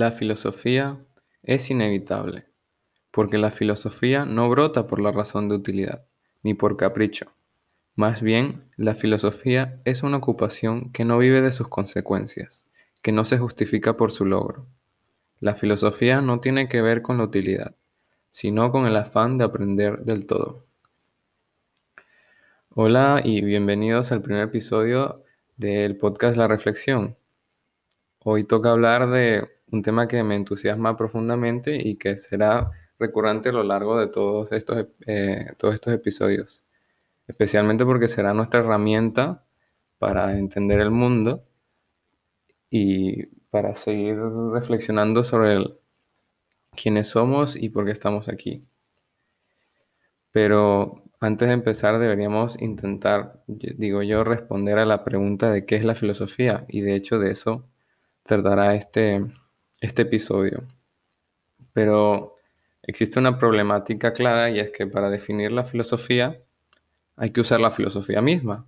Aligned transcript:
La 0.00 0.12
filosofía 0.12 0.98
es 1.42 1.70
inevitable, 1.70 2.46
porque 3.10 3.36
la 3.36 3.50
filosofía 3.50 4.24
no 4.24 4.48
brota 4.48 4.86
por 4.86 4.98
la 4.98 5.12
razón 5.12 5.50
de 5.50 5.56
utilidad, 5.56 6.06
ni 6.42 6.54
por 6.54 6.78
capricho. 6.78 7.34
Más 7.96 8.22
bien, 8.22 8.64
la 8.78 8.94
filosofía 8.94 9.78
es 9.84 10.02
una 10.02 10.16
ocupación 10.16 10.90
que 10.92 11.04
no 11.04 11.18
vive 11.18 11.42
de 11.42 11.52
sus 11.52 11.68
consecuencias, 11.68 12.66
que 13.02 13.12
no 13.12 13.26
se 13.26 13.36
justifica 13.36 13.98
por 13.98 14.10
su 14.10 14.24
logro. 14.24 14.64
La 15.38 15.54
filosofía 15.54 16.22
no 16.22 16.40
tiene 16.40 16.70
que 16.70 16.80
ver 16.80 17.02
con 17.02 17.18
la 17.18 17.24
utilidad, 17.24 17.74
sino 18.30 18.72
con 18.72 18.86
el 18.86 18.96
afán 18.96 19.36
de 19.36 19.44
aprender 19.44 19.98
del 19.98 20.24
todo. 20.24 20.64
Hola 22.74 23.20
y 23.22 23.42
bienvenidos 23.42 24.12
al 24.12 24.22
primer 24.22 24.44
episodio 24.44 25.24
del 25.58 25.98
podcast 25.98 26.38
La 26.38 26.48
Reflexión. 26.48 27.18
Hoy 28.20 28.44
toca 28.44 28.70
hablar 28.70 29.10
de 29.10 29.59
un 29.72 29.82
tema 29.82 30.08
que 30.08 30.22
me 30.22 30.36
entusiasma 30.36 30.96
profundamente 30.96 31.76
y 31.76 31.96
que 31.96 32.18
será 32.18 32.70
recurrente 32.98 33.48
a 33.50 33.52
lo 33.52 33.64
largo 33.64 33.98
de 33.98 34.08
todos 34.08 34.52
estos, 34.52 34.86
eh, 35.06 35.52
todos 35.58 35.74
estos 35.74 35.94
episodios, 35.94 36.62
especialmente 37.26 37.84
porque 37.84 38.08
será 38.08 38.34
nuestra 38.34 38.60
herramienta 38.60 39.44
para 39.98 40.38
entender 40.38 40.80
el 40.80 40.90
mundo 40.90 41.44
y 42.70 43.26
para 43.50 43.74
seguir 43.76 44.18
reflexionando 44.52 45.24
sobre 45.24 45.64
quiénes 46.76 47.08
somos 47.08 47.56
y 47.56 47.68
por 47.70 47.84
qué 47.84 47.92
estamos 47.92 48.28
aquí. 48.28 48.64
Pero 50.32 51.02
antes 51.20 51.48
de 51.48 51.54
empezar 51.54 51.98
deberíamos 51.98 52.60
intentar, 52.62 53.42
digo 53.46 54.02
yo, 54.02 54.24
responder 54.24 54.78
a 54.78 54.86
la 54.86 55.04
pregunta 55.04 55.50
de 55.50 55.66
qué 55.66 55.76
es 55.76 55.84
la 55.84 55.94
filosofía 55.94 56.64
y 56.68 56.80
de 56.82 56.94
hecho 56.94 57.18
de 57.18 57.32
eso 57.32 57.68
tratará 58.22 58.74
este, 58.74 59.26
este 59.80 60.02
episodio. 60.02 60.64
Pero 61.72 62.36
existe 62.82 63.18
una 63.18 63.38
problemática 63.38 64.12
clara 64.12 64.50
y 64.50 64.60
es 64.60 64.70
que 64.70 64.86
para 64.86 65.10
definir 65.10 65.52
la 65.52 65.64
filosofía 65.64 66.38
hay 67.16 67.30
que 67.30 67.40
usar 67.40 67.60
la 67.60 67.70
filosofía 67.70 68.22
misma, 68.22 68.66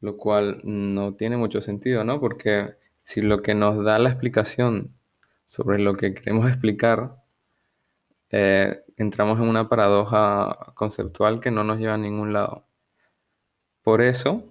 lo 0.00 0.16
cual 0.16 0.60
no 0.64 1.14
tiene 1.14 1.36
mucho 1.36 1.60
sentido, 1.60 2.04
¿no? 2.04 2.20
Porque 2.20 2.74
si 3.02 3.20
lo 3.22 3.42
que 3.42 3.54
nos 3.54 3.84
da 3.84 3.98
la 3.98 4.10
explicación 4.10 4.88
sobre 5.44 5.78
lo 5.78 5.96
que 5.96 6.14
queremos 6.14 6.48
explicar, 6.48 7.16
eh, 8.30 8.82
entramos 8.96 9.38
en 9.38 9.48
una 9.48 9.68
paradoja 9.68 10.72
conceptual 10.74 11.40
que 11.40 11.50
no 11.50 11.64
nos 11.64 11.78
lleva 11.78 11.94
a 11.94 11.98
ningún 11.98 12.32
lado. 12.32 12.66
Por 13.82 14.02
eso, 14.02 14.42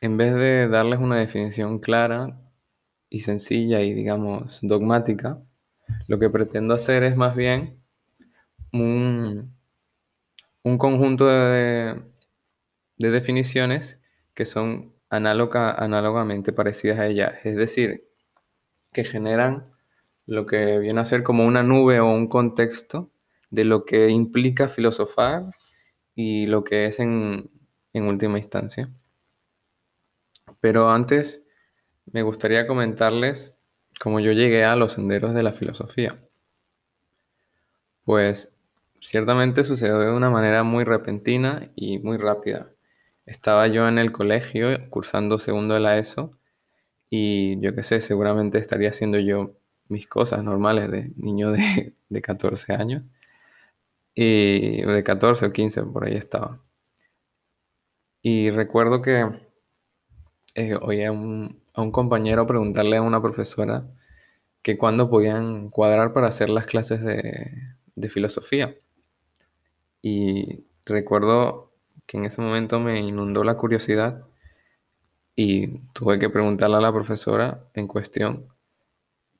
en 0.00 0.16
vez 0.16 0.32
de 0.34 0.68
darles 0.68 1.00
una 1.00 1.18
definición 1.18 1.78
clara 1.80 2.38
y 3.10 3.20
sencilla 3.20 3.80
y 3.80 3.94
digamos 3.94 4.58
dogmática, 4.62 5.40
lo 6.06 6.18
que 6.18 6.30
pretendo 6.30 6.74
hacer 6.74 7.02
es 7.02 7.16
más 7.16 7.34
bien 7.34 7.80
un, 8.72 9.54
conjunto 10.62 11.26
de, 11.26 12.00
definiciones 12.98 13.98
que 14.34 14.44
son 14.44 14.92
análogamente 15.08 16.52
parecidas 16.52 16.98
a 16.98 17.06
ella, 17.06 17.38
es 17.44 17.56
decir, 17.56 18.04
que 18.92 19.04
generan 19.04 19.72
lo 20.26 20.46
que 20.46 20.78
viene 20.78 21.00
a 21.00 21.06
ser 21.06 21.22
como 21.22 21.46
una 21.46 21.62
nube 21.62 22.00
o 22.00 22.10
un 22.10 22.28
contexto 22.28 23.10
de 23.50 23.64
lo 23.64 23.86
que 23.86 24.08
implica 24.10 24.68
filosofar 24.68 25.46
y 26.14 26.46
lo 26.46 26.64
que 26.64 26.86
es 26.86 27.00
en 27.00 27.50
última 27.94 28.38
instancia. 28.38 28.90
Pero 30.60 30.90
antes 30.90 31.42
me 32.12 32.22
gustaría 32.22 32.66
comentarles 32.66 33.54
cómo 34.00 34.20
yo 34.20 34.32
llegué 34.32 34.64
a 34.64 34.76
los 34.76 34.94
senderos 34.94 35.34
de 35.34 35.42
la 35.42 35.52
filosofía. 35.52 36.18
Pues 38.04 38.54
ciertamente 39.00 39.64
sucedió 39.64 39.98
de 39.98 40.10
una 40.10 40.30
manera 40.30 40.62
muy 40.62 40.84
repentina 40.84 41.70
y 41.74 41.98
muy 41.98 42.16
rápida. 42.16 42.70
Estaba 43.26 43.66
yo 43.68 43.88
en 43.88 43.98
el 43.98 44.12
colegio 44.12 44.68
cursando 44.90 45.38
segundo 45.38 45.74
de 45.74 45.80
la 45.80 45.98
ESO 45.98 46.32
y 47.10 47.60
yo 47.60 47.74
qué 47.74 47.82
sé, 47.82 48.00
seguramente 48.00 48.58
estaría 48.58 48.90
haciendo 48.90 49.18
yo 49.18 49.54
mis 49.88 50.06
cosas 50.06 50.42
normales 50.44 50.90
de 50.90 51.12
niño 51.16 51.50
de, 51.52 51.94
14 52.22 52.74
años. 52.74 53.02
Y 54.14 54.82
de 54.82 55.04
14 55.04 55.46
o 55.46 55.52
15, 55.52 55.82
por 55.84 56.04
ahí 56.04 56.14
estaba. 56.16 56.60
Y 58.22 58.50
recuerdo 58.50 59.00
que 59.00 59.24
eh, 60.54 60.74
oía 60.80 61.12
un, 61.12 61.62
a 61.78 61.82
un 61.82 61.92
compañero 61.92 62.44
preguntarle 62.44 62.96
a 62.96 63.02
una 63.02 63.22
profesora 63.22 63.86
que 64.62 64.76
cuándo 64.76 65.08
podían 65.08 65.70
cuadrar 65.70 66.12
para 66.12 66.26
hacer 66.26 66.48
las 66.50 66.66
clases 66.66 67.00
de, 67.04 68.08
filosofía. 68.08 68.76
Y 70.02 70.64
recuerdo 70.84 71.70
que 72.06 72.16
en 72.16 72.24
ese 72.24 72.40
momento 72.40 72.80
me 72.80 72.98
inundó 72.98 73.44
la 73.44 73.56
curiosidad 73.56 74.24
y 75.36 75.78
tuve 75.92 76.18
que 76.18 76.28
preguntarle 76.30 76.78
a 76.78 76.80
la 76.80 76.92
profesora 76.92 77.64
en 77.74 77.86
cuestión 77.86 78.48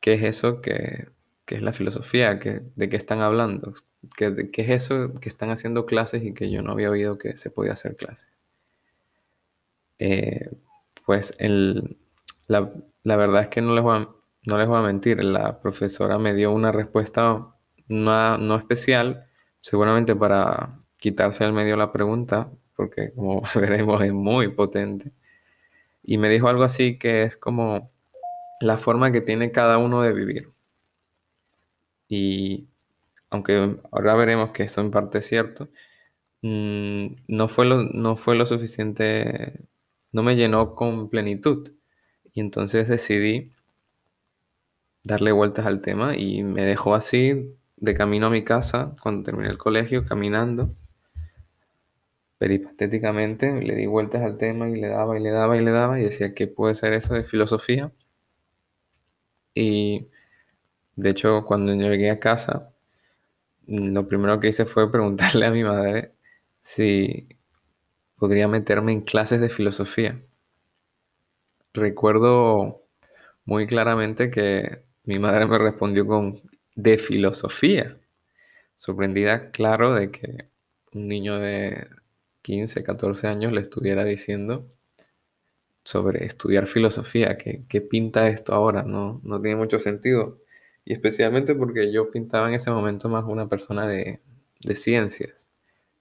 qué 0.00 0.14
es 0.14 0.22
eso 0.22 0.60
que, 0.60 1.08
es 1.48 1.62
la 1.62 1.72
filosofía, 1.72 2.36
de 2.36 2.88
qué 2.88 2.96
están 2.96 3.20
hablando, 3.20 3.74
qué, 4.16 4.48
qué 4.52 4.62
es 4.62 4.84
eso 4.84 5.12
que 5.20 5.28
están 5.28 5.50
haciendo 5.50 5.86
clases 5.86 6.22
y 6.22 6.34
que 6.34 6.52
yo 6.52 6.62
no 6.62 6.70
había 6.70 6.90
oído 6.90 7.18
que 7.18 7.36
se 7.36 7.50
podía 7.50 7.72
hacer 7.72 7.96
clases. 7.96 8.28
Eh, 9.98 10.50
pues 11.04 11.34
el, 11.38 11.96
la, 12.48 13.16
verdad 13.16 13.42
es 13.42 13.48
que 13.48 13.60
no 13.62 13.74
les, 13.74 13.84
voy 13.84 13.96
a, 13.98 14.08
no 14.44 14.58
les 14.58 14.66
voy 14.66 14.78
a 14.78 14.82
mentir, 14.82 15.22
la 15.22 15.60
profesora 15.60 16.18
me 16.18 16.34
dio 16.34 16.52
una 16.52 16.72
respuesta 16.72 17.54
no, 17.88 18.38
no 18.38 18.56
especial, 18.56 19.26
seguramente 19.60 20.16
para 20.16 20.80
quitarse 20.98 21.44
al 21.44 21.52
medio 21.52 21.76
la 21.76 21.92
pregunta, 21.92 22.50
porque 22.74 23.12
como 23.14 23.42
veremos 23.54 24.02
es 24.02 24.12
muy 24.12 24.48
potente. 24.48 25.12
Y 26.02 26.18
me 26.18 26.28
dijo 26.30 26.48
algo 26.48 26.64
así 26.64 26.98
que 26.98 27.22
es 27.24 27.36
como 27.36 27.92
la 28.60 28.78
forma 28.78 29.12
que 29.12 29.20
tiene 29.20 29.52
cada 29.52 29.78
uno 29.78 30.02
de 30.02 30.12
vivir. 30.12 30.52
Y 32.08 32.68
aunque 33.30 33.76
ahora 33.92 34.14
veremos 34.14 34.50
que 34.52 34.64
eso 34.64 34.80
en 34.80 34.90
parte 34.90 35.18
es 35.18 35.26
cierto, 35.26 35.68
mm, 36.42 37.06
no, 37.28 37.48
fue 37.48 37.66
lo, 37.66 37.82
no 37.84 38.16
fue 38.16 38.36
lo 38.36 38.46
suficiente, 38.46 39.64
no 40.12 40.22
me 40.22 40.36
llenó 40.36 40.74
con 40.74 41.10
plenitud. 41.10 41.72
Y 42.38 42.40
entonces 42.40 42.86
decidí 42.86 43.50
darle 45.02 45.32
vueltas 45.32 45.66
al 45.66 45.80
tema 45.80 46.16
y 46.16 46.44
me 46.44 46.62
dejó 46.62 46.94
así 46.94 47.52
de 47.76 47.94
camino 47.94 48.28
a 48.28 48.30
mi 48.30 48.44
casa 48.44 48.94
cuando 49.02 49.24
terminé 49.24 49.48
el 49.48 49.58
colegio, 49.58 50.06
caminando. 50.06 50.68
Peripatéticamente 52.38 53.60
le 53.60 53.74
di 53.74 53.86
vueltas 53.86 54.22
al 54.22 54.38
tema 54.38 54.68
y 54.68 54.76
le 54.80 54.86
daba 54.86 55.18
y 55.18 55.20
le 55.20 55.30
daba 55.30 55.56
y 55.56 55.64
le 55.64 55.72
daba 55.72 55.98
y 55.98 56.04
decía, 56.04 56.32
¿qué 56.32 56.46
puede 56.46 56.76
ser 56.76 56.92
eso 56.92 57.14
de 57.14 57.24
filosofía? 57.24 57.90
Y 59.52 60.06
de 60.94 61.10
hecho, 61.10 61.44
cuando 61.44 61.74
llegué 61.74 62.08
a 62.12 62.20
casa, 62.20 62.70
lo 63.66 64.06
primero 64.06 64.38
que 64.38 64.50
hice 64.50 64.64
fue 64.64 64.92
preguntarle 64.92 65.44
a 65.44 65.50
mi 65.50 65.64
madre 65.64 66.12
si 66.60 67.26
podría 68.16 68.46
meterme 68.46 68.92
en 68.92 69.00
clases 69.00 69.40
de 69.40 69.50
filosofía 69.50 70.22
recuerdo 71.72 72.82
muy 73.44 73.66
claramente 73.66 74.30
que 74.30 74.82
mi 75.04 75.18
madre 75.18 75.46
me 75.46 75.58
respondió 75.58 76.06
con 76.06 76.42
de 76.74 76.98
filosofía. 76.98 77.98
Sorprendida, 78.76 79.50
claro, 79.50 79.94
de 79.94 80.10
que 80.10 80.48
un 80.92 81.08
niño 81.08 81.38
de 81.38 81.88
15, 82.42 82.84
14 82.84 83.26
años 83.26 83.52
le 83.52 83.60
estuviera 83.60 84.04
diciendo 84.04 84.70
sobre 85.84 86.26
estudiar 86.26 86.66
filosofía, 86.66 87.38
que, 87.38 87.80
pinta 87.80 88.28
esto 88.28 88.54
ahora, 88.54 88.82
no, 88.82 89.20
no 89.24 89.40
tiene 89.40 89.56
mucho 89.56 89.78
sentido. 89.78 90.38
Y 90.84 90.92
especialmente 90.92 91.54
porque 91.54 91.90
yo 91.92 92.10
pintaba 92.10 92.48
en 92.48 92.54
ese 92.54 92.70
momento 92.70 93.08
más 93.08 93.24
una 93.24 93.48
persona 93.48 93.86
de, 93.86 94.20
de 94.60 94.74
ciencias, 94.76 95.50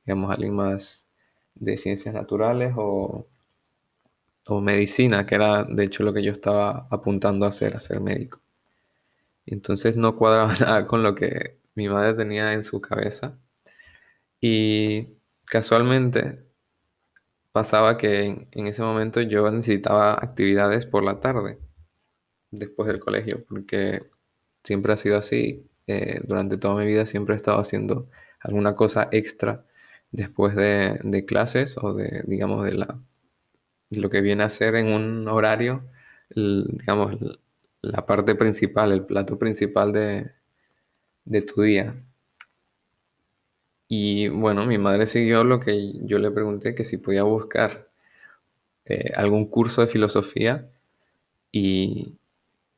digamos, 0.05 0.31
alguien 0.31 0.53
más 0.53 1.07
de 1.55 1.77
ciencias 1.77 2.13
naturales 2.13 2.73
o 2.75 3.27
o 4.47 4.61
medicina, 4.61 5.25
que 5.25 5.35
era 5.35 5.63
de 5.63 5.83
hecho 5.83 6.03
lo 6.03 6.13
que 6.13 6.23
yo 6.23 6.31
estaba 6.31 6.87
apuntando 6.89 7.45
a 7.45 7.49
hacer, 7.49 7.75
a 7.75 7.79
ser 7.79 7.99
médico. 8.01 8.39
Entonces 9.45 9.95
no 9.95 10.15
cuadraba 10.15 10.53
nada 10.59 10.87
con 10.87 11.03
lo 11.03 11.15
que 11.15 11.57
mi 11.75 11.89
madre 11.89 12.13
tenía 12.15 12.53
en 12.53 12.63
su 12.63 12.81
cabeza. 12.81 13.37
Y 14.41 15.07
casualmente 15.45 16.43
pasaba 17.51 17.97
que 17.97 18.47
en, 18.51 18.67
ese 18.67 18.83
momento 18.83 19.21
yo 19.21 19.49
necesitaba 19.51 20.13
actividades 20.13 20.85
por 20.85 21.03
la 21.03 21.19
tarde, 21.19 21.57
después 22.51 22.87
del 22.87 22.99
colegio, 22.99 23.43
porque 23.49 24.03
siempre 24.63 24.93
ha 24.93 24.97
sido 24.97 25.17
así. 25.17 25.65
Eh, 25.87 26.21
durante 26.23 26.57
toda 26.57 26.75
mi 26.75 26.85
vida 26.85 27.05
siempre 27.05 27.33
he 27.33 27.37
estado 27.37 27.59
haciendo 27.59 28.09
alguna 28.41 28.75
cosa 28.75 29.07
extra 29.11 29.65
después 30.11 30.55
de, 30.55 30.99
de 31.03 31.25
clases 31.25 31.77
o 31.77 31.93
de, 31.93 32.23
digamos, 32.27 32.65
de 32.65 32.73
la 32.73 32.99
lo 33.89 34.09
que 34.09 34.21
viene 34.21 34.43
a 34.43 34.49
ser 34.49 34.75
en 34.75 34.87
un 34.87 35.27
horario, 35.27 35.83
digamos, 36.35 37.17
la 37.81 38.05
parte 38.05 38.35
principal, 38.35 38.91
el 38.91 39.05
plato 39.05 39.37
principal 39.39 39.93
de, 39.93 40.31
de 41.25 41.41
tu 41.43 41.61
día. 41.63 41.95
Y 43.89 44.27
bueno, 44.29 44.65
mi 44.65 44.77
madre 44.77 45.05
siguió 45.05 45.43
lo 45.43 45.59
que 45.59 45.93
yo 46.05 46.19
le 46.19 46.31
pregunté, 46.31 46.75
que 46.75 46.83
si 46.85 46.97
podía 46.97 47.23
buscar 47.23 47.89
eh, 48.85 49.11
algún 49.15 49.47
curso 49.49 49.81
de 49.81 49.87
filosofía 49.87 50.69
y, 51.51 52.15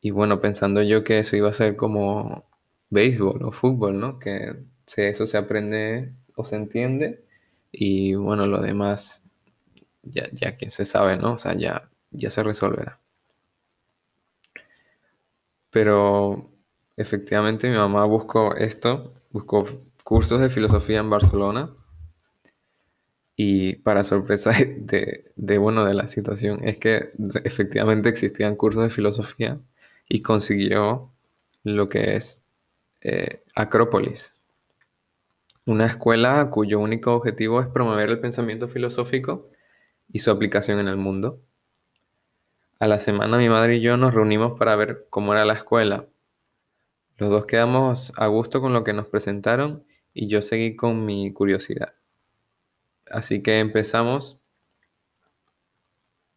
y 0.01 0.11
bueno, 0.11 0.41
pensando 0.41 0.83
yo 0.83 1.03
que 1.06 1.19
eso 1.19 1.38
iba 1.38 1.50
a 1.50 1.53
ser 1.56 1.75
como 1.77 2.45
béisbol 2.91 3.44
o 3.44 3.51
fútbol, 3.53 4.00
¿no? 4.00 4.19
Que 4.19 4.56
se- 4.88 5.09
eso 5.09 5.27
se 5.27 5.38
aprende 5.38 6.13
o 6.35 6.45
se 6.45 6.57
entiende 6.57 7.23
y 7.71 8.15
bueno, 8.15 8.47
lo 8.47 8.61
demás 8.61 9.23
ya, 10.04 10.30
ya 10.31 10.57
que 10.57 10.69
se 10.69 10.86
sabe, 10.86 11.18
¿no? 11.18 11.34
O 11.34 11.38
sea, 11.38 11.54
ya, 11.56 11.90
ya 12.12 12.30
se 12.30 12.44
resolverá. 12.44 13.00
Pero 15.72 16.50
efectivamente 16.98 17.69
mi 17.69 17.78
mamá 17.78 18.06
buscó 18.06 18.56
esto, 18.56 19.13
buscó 19.31 19.66
cursos 20.04 20.42
de 20.42 20.50
filosofía 20.50 21.00
en 21.00 21.10
Barcelona 21.10 21.72
y 23.36 23.75
para 23.78 24.04
sorpresa 24.04 24.51
de, 24.51 25.31
de, 25.36 25.57
bueno, 25.57 25.86
de 25.86 25.94
la 25.94 26.07
situación 26.07 26.60
es 26.68 26.78
que 26.78 27.10
efectivamente 27.44 28.10
existían 28.10 28.56
cursos 28.56 28.84
de 28.84 28.90
filosofía 28.90 29.60
y 30.10 30.22
consiguió 30.22 31.12
lo 31.63 31.88
que 31.88 32.16
es 32.16 32.42
eh, 33.02 33.44
Acrópolis, 33.56 34.40
una 35.66 35.86
escuela 35.86 36.50
cuyo 36.50 36.80
único 36.80 37.13
objetivo 37.13 37.62
es 37.62 37.68
promover 37.68 38.10
el 38.10 38.19
pensamiento 38.19 38.68
filosófico 38.68 39.50
y 40.11 40.19
su 40.19 40.31
aplicación 40.31 40.79
en 40.79 40.88
el 40.89 40.97
mundo. 40.97 41.41
A 42.79 42.88
la 42.88 43.00
semana 43.00 43.38
mi 43.38 43.47
madre 43.47 43.75
y 43.75 43.81
yo 43.81 43.95
nos 43.95 44.15
reunimos 44.15 44.57
para 44.57 44.75
ver 44.75 45.06
cómo 45.11 45.33
era 45.33 45.45
la 45.45 45.53
escuela. 45.53 46.07
Los 47.17 47.29
dos 47.29 47.45
quedamos 47.45 48.11
a 48.15 48.25
gusto 48.25 48.61
con 48.61 48.73
lo 48.73 48.83
que 48.83 48.94
nos 48.94 49.06
presentaron 49.06 49.83
y 50.11 50.27
yo 50.27 50.41
seguí 50.41 50.75
con 50.75 51.06
mi 51.06 51.31
curiosidad. 51.31 51.94
Así 53.11 53.44
que 53.44 53.59
empezamos. 53.59 54.39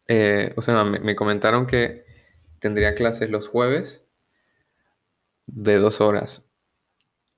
eh, 0.07 0.53
o 0.57 0.61
sea, 0.61 0.83
me, 0.83 0.99
me 0.99 1.15
comentaron 1.15 1.67
que 1.67 2.05
tendría 2.59 2.95
clases 2.95 3.29
los 3.29 3.47
jueves 3.47 4.03
de 5.47 5.77
dos 5.77 6.01
horas. 6.01 6.43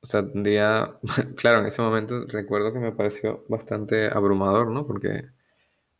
O 0.01 0.07
sea, 0.07 0.23
tendría, 0.27 0.99
claro, 1.37 1.59
en 1.61 1.67
ese 1.67 1.81
momento 1.83 2.25
recuerdo 2.27 2.73
que 2.73 2.79
me 2.79 2.93
pareció 2.93 3.45
bastante 3.49 4.07
abrumador, 4.07 4.69
¿no? 4.71 4.87
Porque 4.87 5.25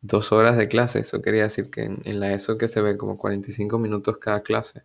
dos 0.06 0.32
horas 0.32 0.56
de 0.56 0.68
clase, 0.68 1.00
eso 1.00 1.22
quería 1.22 1.44
decir 1.44 1.70
que 1.70 1.84
en, 1.84 2.20
la 2.20 2.32
ESO 2.32 2.58
que 2.58 2.68
se 2.68 2.80
ve 2.82 2.96
como 2.96 3.18
45 3.18 3.78
minutos 3.78 4.18
cada 4.18 4.42
clase. 4.42 4.82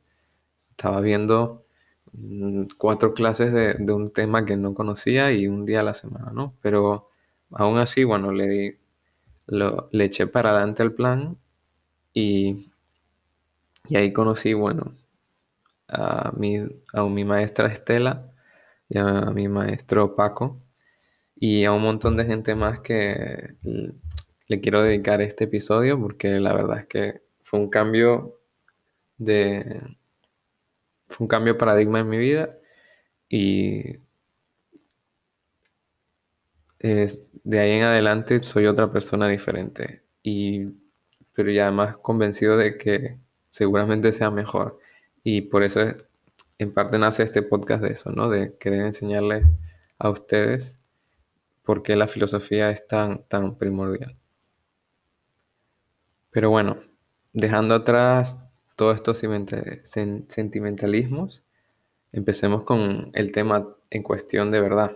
Estaba 0.72 1.02
viendo 1.02 1.66
mm, 2.14 2.64
cuatro 2.78 3.14
clases 3.14 3.54
de, 3.54 3.94
un 3.94 4.12
tema 4.12 4.46
que 4.46 4.58
no 4.58 4.74
conocía 4.74 5.32
y 5.32 5.48
un 5.48 5.66
día 5.66 5.82
a 5.82 5.84
la 5.84 5.94
semana, 5.94 6.32
¿no? 6.34 6.56
Pero 6.62 7.10
aún 7.52 7.78
así, 7.80 8.04
bueno, 8.04 8.32
le 8.32 8.80
le 9.48 10.06
eché 10.06 10.28
para 10.28 10.52
adelante 10.52 10.84
el 10.84 10.94
plan 10.94 11.38
y, 12.14 12.72
y 13.90 13.98
ahí 13.98 14.14
conocí, 14.14 14.54
bueno, 14.54 14.96
a 15.88 16.32
mi, 16.38 16.60
a 16.94 17.04
mi 17.04 17.26
maestra 17.26 17.68
Estela 17.68 18.32
y 18.90 18.98
a 18.98 19.32
mi 19.32 19.48
maestro 19.48 20.16
Paco 20.16 20.62
y 21.36 21.66
a 21.66 21.74
un 21.74 21.82
montón 21.82 22.16
de 22.18 22.26
gente 22.26 22.56
más 22.56 22.80
que 22.80 23.56
le 24.52 24.62
quiero 24.62 24.84
dedicar 24.84 25.22
este 25.22 25.46
episodio 25.46 26.00
porque 26.02 26.30
la 26.40 26.54
verdad 26.54 26.80
es 26.82 26.88
que 26.88 27.22
fue 27.44 27.60
un 27.60 27.70
cambio 27.70 28.40
de, 29.18 29.82
fue 31.10 31.26
un 31.26 31.28
cambio 31.28 31.58
paradigma 31.58 32.00
en 32.00 32.10
mi 32.10 32.18
vida 32.18 32.58
y 33.30 33.98
de 37.44 37.60
ahí 37.60 37.72
en 37.72 37.84
adelante 37.84 38.42
soy 38.44 38.66
otra 38.66 38.92
persona 38.92 39.28
diferente 39.28 40.04
y 40.24 40.68
pero 41.34 41.52
ya 41.52 41.72
más 41.72 41.98
convencido 41.98 42.58
de 42.58 42.78
que 42.78 43.18
seguramente 43.50 44.12
sea 44.12 44.32
mejor 44.32 44.80
y 45.24 45.42
por 45.42 45.64
eso 45.64 45.82
es- 45.82 45.96
en 46.60 46.74
parte 46.74 47.00
nace 47.00 47.24
este 47.24 47.42
podcast 47.42 47.82
de 47.84 47.92
eso, 47.94 48.12
¿no? 48.12 48.30
De 48.30 48.56
querer 48.58 48.82
enseñarles 48.86 49.44
a 49.98 50.10
ustedes 50.12 50.78
por 51.64 51.84
qué 51.84 51.96
la 51.98 52.08
filosofía 52.08 52.72
es 52.72 52.88
tan, 52.88 53.24
tan 53.30 53.58
primordial. 53.58 54.18
Pero 56.32 56.50
bueno, 56.50 56.78
dejando 57.34 57.76
atrás 57.76 58.42
todos 58.78 58.96
estos 58.96 59.20
sentimentalismos, 59.20 61.44
empecemos 62.14 62.64
con 62.64 63.12
el 63.14 63.32
tema 63.32 63.68
en 63.90 64.04
cuestión 64.04 64.50
de 64.50 64.62
verdad. 64.62 64.96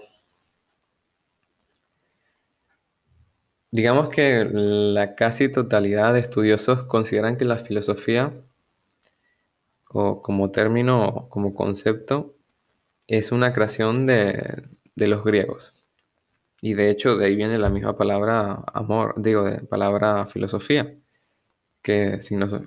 Digamos 3.71 4.09
que 4.09 4.47
la 4.49 5.15
casi 5.15 5.51
totalidad 5.51 6.13
de 6.13 6.21
estudiosos 6.21 6.83
consideran 6.83 7.35
que 7.35 7.43
la 7.43 7.57
filosofía, 7.57 8.33
o 9.89 10.21
como 10.21 10.51
término 10.51 11.05
o 11.05 11.29
como 11.29 11.53
concepto, 11.53 12.35
es 13.07 13.33
una 13.33 13.51
creación 13.51 14.05
de, 14.05 14.63
de 14.95 15.07
los 15.07 15.25
griegos. 15.25 15.73
Y 16.61 16.73
de 16.73 16.89
hecho 16.89 17.17
de 17.17 17.25
ahí 17.25 17.35
viene 17.35 17.57
la 17.57 17.69
misma 17.69 17.97
palabra 17.97 18.63
amor, 18.73 19.15
digo, 19.17 19.43
de 19.43 19.59
palabra 19.59 20.25
filosofía, 20.27 20.95
que 21.85 22.19
si, 22.23 22.35
nos, 22.35 22.63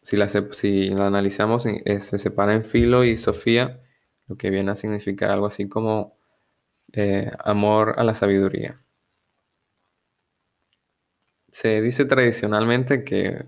si, 0.00 0.16
la, 0.16 0.30
si 0.30 0.88
la 0.88 1.08
analizamos 1.08 1.66
eh, 1.66 2.00
se 2.00 2.16
separa 2.16 2.54
en 2.54 2.64
filo 2.64 3.04
y 3.04 3.18
sofía, 3.18 3.82
lo 4.28 4.38
que 4.38 4.48
viene 4.48 4.70
a 4.70 4.76
significar 4.76 5.30
algo 5.30 5.44
así 5.44 5.68
como 5.68 6.16
eh, 6.94 7.30
amor 7.38 7.96
a 7.98 8.02
la 8.02 8.14
sabiduría. 8.14 8.80
Se 11.52 11.82
dice 11.82 12.06
tradicionalmente 12.06 13.04
que 13.04 13.44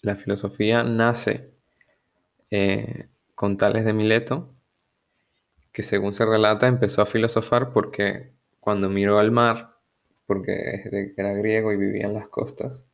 la 0.00 0.14
filosofía 0.14 0.84
nace 0.84 1.50
eh, 2.52 3.08
con 3.34 3.56
Tales 3.56 3.84
de 3.84 3.92
Mileto, 3.92 4.54
que 5.72 5.82
según 5.82 6.12
se 6.12 6.24
relata 6.24 6.68
empezó 6.68 7.02
a 7.02 7.06
filosofar 7.06 7.72
porque 7.72 8.30
cuando 8.60 8.88
miró 8.88 9.18
al 9.18 9.32
mar, 9.32 9.76
porque 10.24 11.12
era 11.16 11.32
griego 11.32 11.72
y 11.72 11.76
vivía 11.76 12.06
en 12.06 12.14
las 12.14 12.28
costas, 12.28 12.84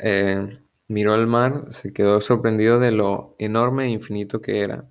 eh, 0.00 0.58
miró 0.88 1.14
al 1.14 1.26
mar, 1.26 1.66
se 1.70 1.92
quedó 1.92 2.20
sorprendido 2.20 2.78
de 2.78 2.92
lo 2.92 3.34
enorme 3.38 3.86
e 3.86 3.90
infinito 3.90 4.40
que 4.40 4.60
era 4.60 4.88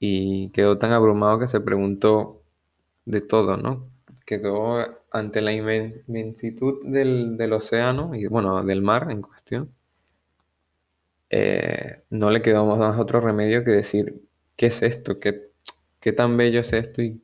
y 0.00 0.50
quedó 0.50 0.78
tan 0.78 0.92
abrumado 0.92 1.38
que 1.38 1.46
se 1.48 1.60
preguntó 1.60 2.42
de 3.04 3.20
todo, 3.22 3.56
¿no? 3.56 3.90
Quedó 4.26 4.78
ante 5.12 5.40
la 5.42 5.52
inmen- 5.52 6.04
inmensitud 6.08 6.80
del, 6.86 7.36
del 7.38 7.52
océano 7.54 8.14
y 8.14 8.26
bueno, 8.26 8.64
del 8.64 8.82
mar 8.82 9.10
en 9.10 9.22
cuestión. 9.22 9.74
eh, 11.30 12.02
no 12.10 12.30
le 12.30 12.42
quedó 12.42 12.64
más 12.66 12.98
otro 12.98 13.20
remedio 13.20 13.64
que 13.64 13.70
decir, 13.70 14.22
¿qué 14.56 14.66
es 14.66 14.82
esto? 14.82 15.20
¿Qué, 15.20 15.50
qué 16.00 16.12
tan 16.12 16.36
bello 16.36 16.60
es 16.60 16.72
esto? 16.72 17.02
¿Y 17.02 17.22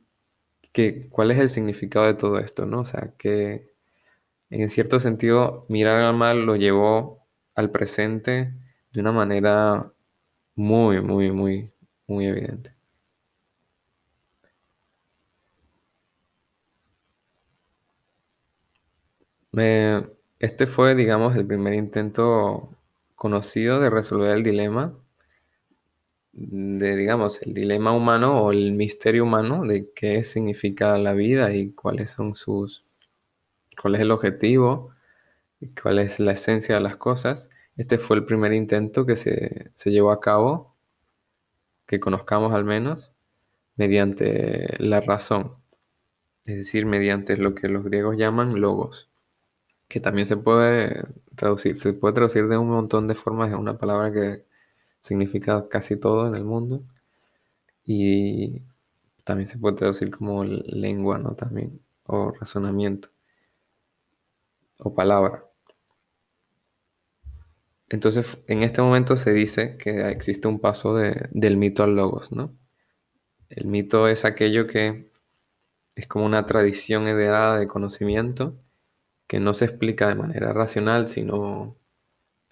qué, 0.73 1.09
cuál 1.09 1.31
es 1.31 1.39
el 1.39 1.49
significado 1.49 2.05
de 2.07 2.15
todo 2.15 2.39
esto, 2.39 2.65
¿no? 2.65 2.81
O 2.81 2.85
sea, 2.85 3.13
que 3.17 3.73
en 4.49 4.69
cierto 4.69 4.99
sentido 4.99 5.65
mirar 5.69 6.01
al 6.01 6.15
mar 6.15 6.35
lo 6.35 6.55
llevó 6.55 7.25
al 7.55 7.71
presente 7.71 8.53
de 8.93 8.99
una 9.01 9.11
manera 9.11 9.91
muy, 10.55 11.01
muy, 11.01 11.31
muy, 11.31 11.71
muy 12.07 12.27
evidente. 12.27 12.73
Este 20.39 20.67
fue, 20.67 20.95
digamos, 20.95 21.35
el 21.35 21.45
primer 21.47 21.73
intento 21.73 22.69
conocido 23.15 23.79
de 23.79 23.89
resolver 23.89 24.35
el 24.37 24.43
dilema 24.43 24.93
de, 26.33 26.95
digamos, 26.95 27.41
el 27.41 27.53
dilema 27.53 27.91
humano 27.91 28.41
o 28.43 28.51
el 28.51 28.71
misterio 28.73 29.23
humano 29.23 29.63
de 29.65 29.91
qué 29.95 30.23
significa 30.23 30.97
la 30.97 31.13
vida 31.13 31.53
y 31.53 31.71
cuáles 31.71 32.11
son 32.11 32.35
sus, 32.35 32.83
cuál 33.81 33.95
es 33.95 34.01
el 34.01 34.11
objetivo 34.11 34.91
cuál 35.81 35.99
es 35.99 36.19
la 36.19 36.33
esencia 36.33 36.75
de 36.75 36.81
las 36.81 36.97
cosas. 36.97 37.49
Este 37.77 37.97
fue 37.97 38.17
el 38.17 38.25
primer 38.25 38.53
intento 38.53 39.05
que 39.05 39.15
se, 39.15 39.71
se 39.75 39.91
llevó 39.91 40.11
a 40.11 40.21
cabo, 40.21 40.75
que 41.85 41.99
conozcamos 41.99 42.53
al 42.53 42.65
menos, 42.65 43.11
mediante 43.75 44.75
la 44.79 45.01
razón, 45.01 45.55
es 46.45 46.57
decir, 46.57 46.85
mediante 46.85 47.37
lo 47.37 47.55
que 47.55 47.67
los 47.69 47.83
griegos 47.83 48.17
llaman 48.17 48.59
logos, 48.61 49.09
que 49.87 49.99
también 49.99 50.27
se 50.27 50.37
puede 50.37 51.05
traducir, 51.35 51.77
se 51.77 51.93
puede 51.93 52.15
traducir 52.15 52.47
de 52.47 52.57
un 52.57 52.69
montón 52.69 53.07
de 53.07 53.15
formas, 53.15 53.51
es 53.51 53.57
una 53.57 53.77
palabra 53.77 54.11
que 54.13 54.45
significa 55.01 55.67
casi 55.69 55.97
todo 55.97 56.27
en 56.27 56.35
el 56.35 56.43
mundo 56.45 56.83
y 57.85 58.61
también 59.23 59.47
se 59.47 59.57
puede 59.57 59.77
traducir 59.77 60.11
como 60.11 60.43
lengua, 60.43 61.19
¿no? 61.19 61.35
También, 61.35 61.81
o 62.05 62.31
razonamiento, 62.31 63.09
o 64.79 64.93
palabra. 64.95 65.43
Entonces, 67.89 68.37
en 68.47 68.63
este 68.63 68.81
momento 68.81 69.15
se 69.15 69.31
dice 69.33 69.77
que 69.77 70.09
existe 70.09 70.47
un 70.47 70.59
paso 70.59 70.95
de- 70.95 71.27
del 71.31 71.57
mito 71.57 71.83
al 71.83 71.95
logos, 71.95 72.31
¿no? 72.31 72.53
El 73.49 73.65
mito 73.67 74.07
es 74.07 74.25
aquello 74.25 74.67
que 74.67 75.11
es 75.95 76.07
como 76.07 76.25
una 76.25 76.45
tradición 76.45 77.07
heredada 77.07 77.59
de 77.59 77.67
conocimiento 77.67 78.55
que 79.27 79.39
no 79.39 79.53
se 79.55 79.65
explica 79.65 80.07
de 80.09 80.15
manera 80.15 80.53
racional, 80.53 81.07
sino 81.09 81.77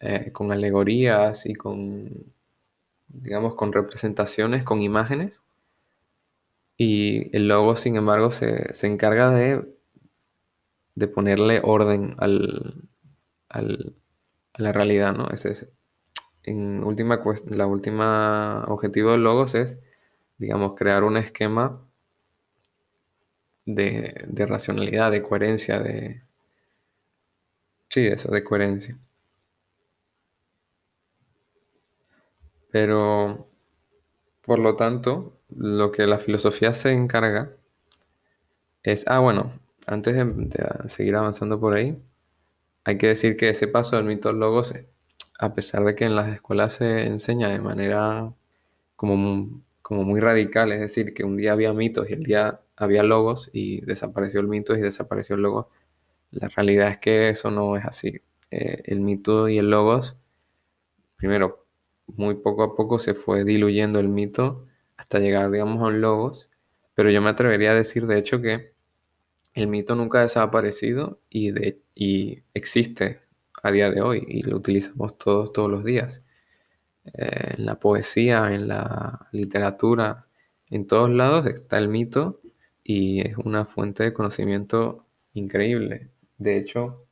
eh, 0.01 0.31
con 0.33 0.51
alegorías 0.51 1.45
y 1.47 1.55
con, 1.55 2.33
digamos, 3.07 3.55
con 3.55 3.73
representaciones, 3.73 4.63
con 4.63 4.81
imágenes. 4.81 5.33
Y 6.77 7.35
el 7.35 7.47
logo, 7.49 7.75
sin 7.75 7.95
embargo, 7.97 8.31
se, 8.31 8.73
se 8.73 8.87
encarga 8.87 9.29
de, 9.31 9.74
de 10.95 11.07
ponerle 11.07 11.61
orden 11.63 12.15
al, 12.19 12.89
al- 13.49 13.95
a 14.53 14.61
la 14.63 14.73
realidad, 14.73 15.13
¿no? 15.13 15.29
Ese 15.31 15.51
es, 15.51 15.69
en 16.43 16.83
última, 16.83 17.21
la 17.49 17.67
última 17.67 18.65
objetivo 18.67 19.11
del 19.13 19.23
logos 19.23 19.55
es, 19.55 19.79
digamos, 20.39 20.75
crear 20.75 21.03
un 21.05 21.17
esquema 21.17 21.81
de, 23.65 24.23
de 24.27 24.45
racionalidad, 24.45 25.11
de 25.11 25.21
coherencia, 25.21 25.79
de... 25.79 26.23
Sí, 27.89 28.05
eso, 28.05 28.29
de 28.31 28.43
coherencia. 28.43 28.95
Pero, 32.71 33.47
por 34.43 34.59
lo 34.59 34.75
tanto, 34.75 35.37
lo 35.55 35.91
que 35.91 36.07
la 36.07 36.19
filosofía 36.19 36.73
se 36.73 36.93
encarga 36.93 37.51
es... 38.83 39.05
Ah, 39.07 39.19
bueno, 39.19 39.51
antes 39.87 40.15
de, 40.15 40.89
seguir 40.89 41.15
avanzando 41.15 41.59
por 41.59 41.73
ahí, 41.73 41.97
hay 42.83 42.97
que 42.97 43.07
decir 43.07 43.37
que 43.37 43.49
ese 43.49 43.67
paso 43.67 43.95
del 43.95 44.05
mito 44.05 44.29
al 44.29 44.39
logos, 44.39 44.73
a 45.39 45.53
pesar 45.53 45.83
de 45.85 45.95
que 45.95 46.05
en 46.05 46.15
las 46.15 46.29
escuelas 46.29 46.73
se 46.73 47.05
enseña 47.07 47.49
de 47.49 47.59
manera 47.59 48.33
como, 48.95 49.61
como 49.81 50.03
muy 50.03 50.19
radical, 50.19 50.71
es 50.71 50.79
decir, 50.81 51.13
que 51.13 51.23
un 51.23 51.37
día 51.37 51.53
había 51.53 51.73
mitos 51.73 52.09
y 52.09 52.13
el 52.13 52.23
día 52.23 52.61
había 52.77 53.03
logos 53.03 53.49
y 53.53 53.81
desapareció 53.81 54.39
el 54.39 54.47
mito 54.47 54.75
y 54.75 54.81
desapareció 54.81 55.35
el 55.35 55.43
logos, 55.43 55.67
la 56.31 56.49
realidad 56.49 56.89
es 56.89 56.97
que 56.99 57.29
eso 57.29 57.51
no 57.51 57.77
es 57.77 57.85
así. 57.85 58.21
Eh, 58.51 58.83
el 58.85 59.01
mito 59.01 59.49
y 59.49 59.57
el 59.57 59.69
logos, 59.69 60.17
primero, 61.17 61.65
muy 62.07 62.35
poco 62.35 62.63
a 62.63 62.75
poco 62.75 62.99
se 62.99 63.13
fue 63.15 63.43
diluyendo 63.43 63.99
el 63.99 64.09
mito 64.09 64.67
hasta 64.97 65.19
llegar, 65.19 65.51
digamos, 65.51 65.81
a 65.81 65.87
un 65.87 66.01
logos, 66.01 66.49
pero 66.93 67.09
yo 67.11 67.21
me 67.21 67.29
atrevería 67.29 67.71
a 67.71 67.75
decir, 67.75 68.07
de 68.07 68.17
hecho, 68.19 68.41
que 68.41 68.74
el 69.55 69.67
mito 69.67 69.95
nunca 69.95 70.19
ha 70.19 70.23
desaparecido 70.23 71.19
y, 71.29 71.53
existe 72.53 73.21
a 73.63 73.71
día 73.71 73.89
de 73.89 74.01
hoy 74.01 74.23
y 74.27 74.43
lo 74.43 74.57
utilizamos 74.57 75.17
todos, 75.17 75.53
todos 75.53 75.71
los 75.71 75.83
días. 75.83 76.21
Eh, 77.05 77.55
en 77.57 77.65
la 77.65 77.79
poesía, 77.79 78.53
en 78.53 78.67
la 78.67 79.27
literatura, 79.31 80.27
en 80.69 80.85
todos 80.87 81.09
lados 81.09 81.47
está 81.47 81.77
el 81.77 81.87
mito 81.87 82.41
y 82.83 83.21
es 83.21 83.37
una 83.37 83.65
fuente 83.65 84.03
de 84.03 84.13
conocimiento 84.13 85.05
increíble. 85.33 86.09
De 86.37 86.57
hecho, 86.57 87.05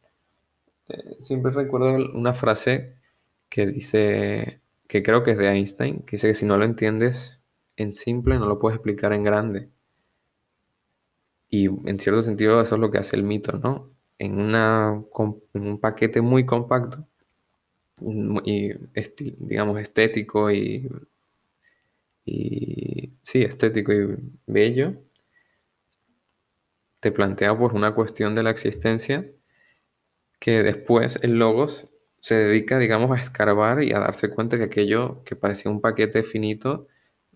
eh, 0.89 1.17
siempre 1.21 1.51
recuerdo 1.51 1.95
una 2.13 2.33
frase 2.33 2.97
que 3.49 3.67
dice, 3.67 4.61
que 4.87 5.01
creo 5.01 5.23
que 5.23 5.31
es 5.31 5.37
de 5.37 5.49
Einstein, 5.49 6.01
que 6.01 6.17
dice 6.17 6.27
que 6.27 6.35
si 6.35 6.45
no 6.45 6.57
lo 6.57 6.65
entiendes 6.65 7.39
en 7.77 7.95
simple, 7.95 8.37
no 8.37 8.47
lo 8.47 8.59
puedes 8.59 8.77
explicar 8.77 9.13
en 9.13 9.23
grande. 9.23 9.69
Y 11.53 11.67
en 11.67 11.99
cierto 11.99 12.23
sentido 12.23 12.59
eso 12.61 12.73
es 12.73 12.81
lo 12.81 12.89
que 12.89 12.97
hace 12.97 13.15
el 13.15 13.21
mito, 13.21 13.51
¿no? 13.59 13.91
En, 14.17 14.39
una, 14.39 15.03
en 15.53 15.67
un 15.67 15.79
paquete 15.79 16.19
muy 16.19 16.47
compacto 16.47 17.05
y, 18.43 18.71
digamos, 19.37 19.79
estético 19.79 20.49
y, 20.51 20.89
y, 22.25 23.13
sí, 23.21 23.43
estético 23.43 23.93
y 23.93 24.17
bello, 24.47 24.95
te 26.99 27.11
plantea 27.11 27.55
pues 27.55 27.71
una 27.73 27.93
cuestión 27.93 28.33
de 28.33 28.41
la 28.41 28.49
existencia 28.49 29.29
que 30.39 30.63
después 30.63 31.19
el 31.21 31.37
logos 31.37 31.87
se 32.19 32.33
dedica, 32.33 32.79
digamos, 32.79 33.11
a 33.11 33.21
escarbar 33.21 33.83
y 33.83 33.93
a 33.93 33.99
darse 33.99 34.31
cuenta 34.31 34.57
que 34.57 34.63
aquello 34.63 35.23
que 35.23 35.35
parecía 35.35 35.69
un 35.69 35.81
paquete 35.81 36.23
finito 36.23 36.87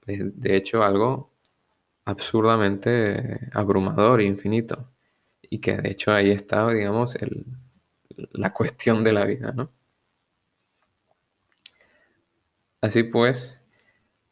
es 0.08 0.42
de 0.42 0.56
hecho 0.56 0.82
algo 0.82 1.37
absurdamente 2.08 3.50
abrumador 3.54 4.22
e 4.22 4.26
infinito. 4.26 4.90
Y 5.42 5.60
que 5.60 5.76
de 5.78 5.92
hecho 5.92 6.14
ahí 6.14 6.32
está, 6.32 6.68
digamos, 6.70 7.16
el, 7.16 7.46
la 8.32 8.54
cuestión 8.54 9.04
de 9.04 9.12
la 9.12 9.26
vida, 9.26 9.52
¿no? 9.52 9.70
Así 12.80 13.04
pues, 13.04 13.62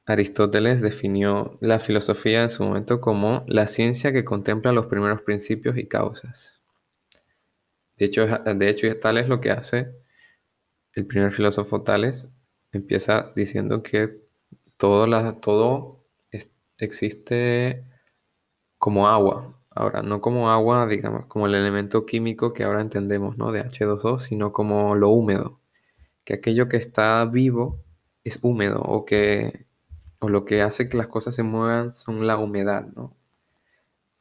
Aristóteles 0.05 0.81
definió 0.81 1.57
la 1.61 1.79
filosofía 1.79 2.43
en 2.43 2.49
su 2.49 2.63
momento 2.63 3.01
como 3.01 3.43
la 3.47 3.67
ciencia 3.67 4.13
que 4.13 4.23
contempla 4.23 4.71
los 4.71 4.85
primeros 4.85 5.21
principios 5.21 5.77
y 5.77 5.87
causas. 5.87 6.61
De 7.97 8.05
hecho, 8.05 8.25
de 8.25 8.69
hecho, 8.69 8.87
tal 8.99 9.17
es 9.17 9.27
lo 9.27 9.41
que 9.41 9.51
hace 9.51 9.91
el 10.93 11.05
primer 11.05 11.33
filósofo 11.33 11.81
Tales. 11.81 12.29
Empieza 12.71 13.33
diciendo 13.35 13.83
que 13.83 14.21
todo, 14.77 15.07
la, 15.07 15.39
todo 15.41 16.04
existe 16.77 17.83
como 18.77 19.07
agua. 19.07 19.59
Ahora, 19.71 20.01
no 20.03 20.21
como 20.21 20.51
agua, 20.51 20.87
digamos, 20.87 21.25
como 21.27 21.47
el 21.47 21.55
elemento 21.55 22.05
químico 22.05 22.53
que 22.53 22.63
ahora 22.63 22.81
entendemos, 22.81 23.37
¿no? 23.37 23.51
De 23.51 23.61
H2O, 23.63 24.19
sino 24.21 24.53
como 24.53 24.95
lo 24.95 25.09
húmedo. 25.09 25.59
Que 26.23 26.35
aquello 26.35 26.69
que 26.69 26.77
está 26.77 27.25
vivo 27.25 27.83
es 28.23 28.39
húmedo 28.41 28.81
o 28.81 29.05
que 29.05 29.65
o 30.19 30.29
lo 30.29 30.45
que 30.45 30.61
hace 30.61 30.89
que 30.89 30.97
las 30.97 31.07
cosas 31.07 31.35
se 31.35 31.43
muevan 31.43 31.93
son 31.93 32.25
la 32.27 32.37
humedad, 32.37 32.87
¿no? 32.95 33.15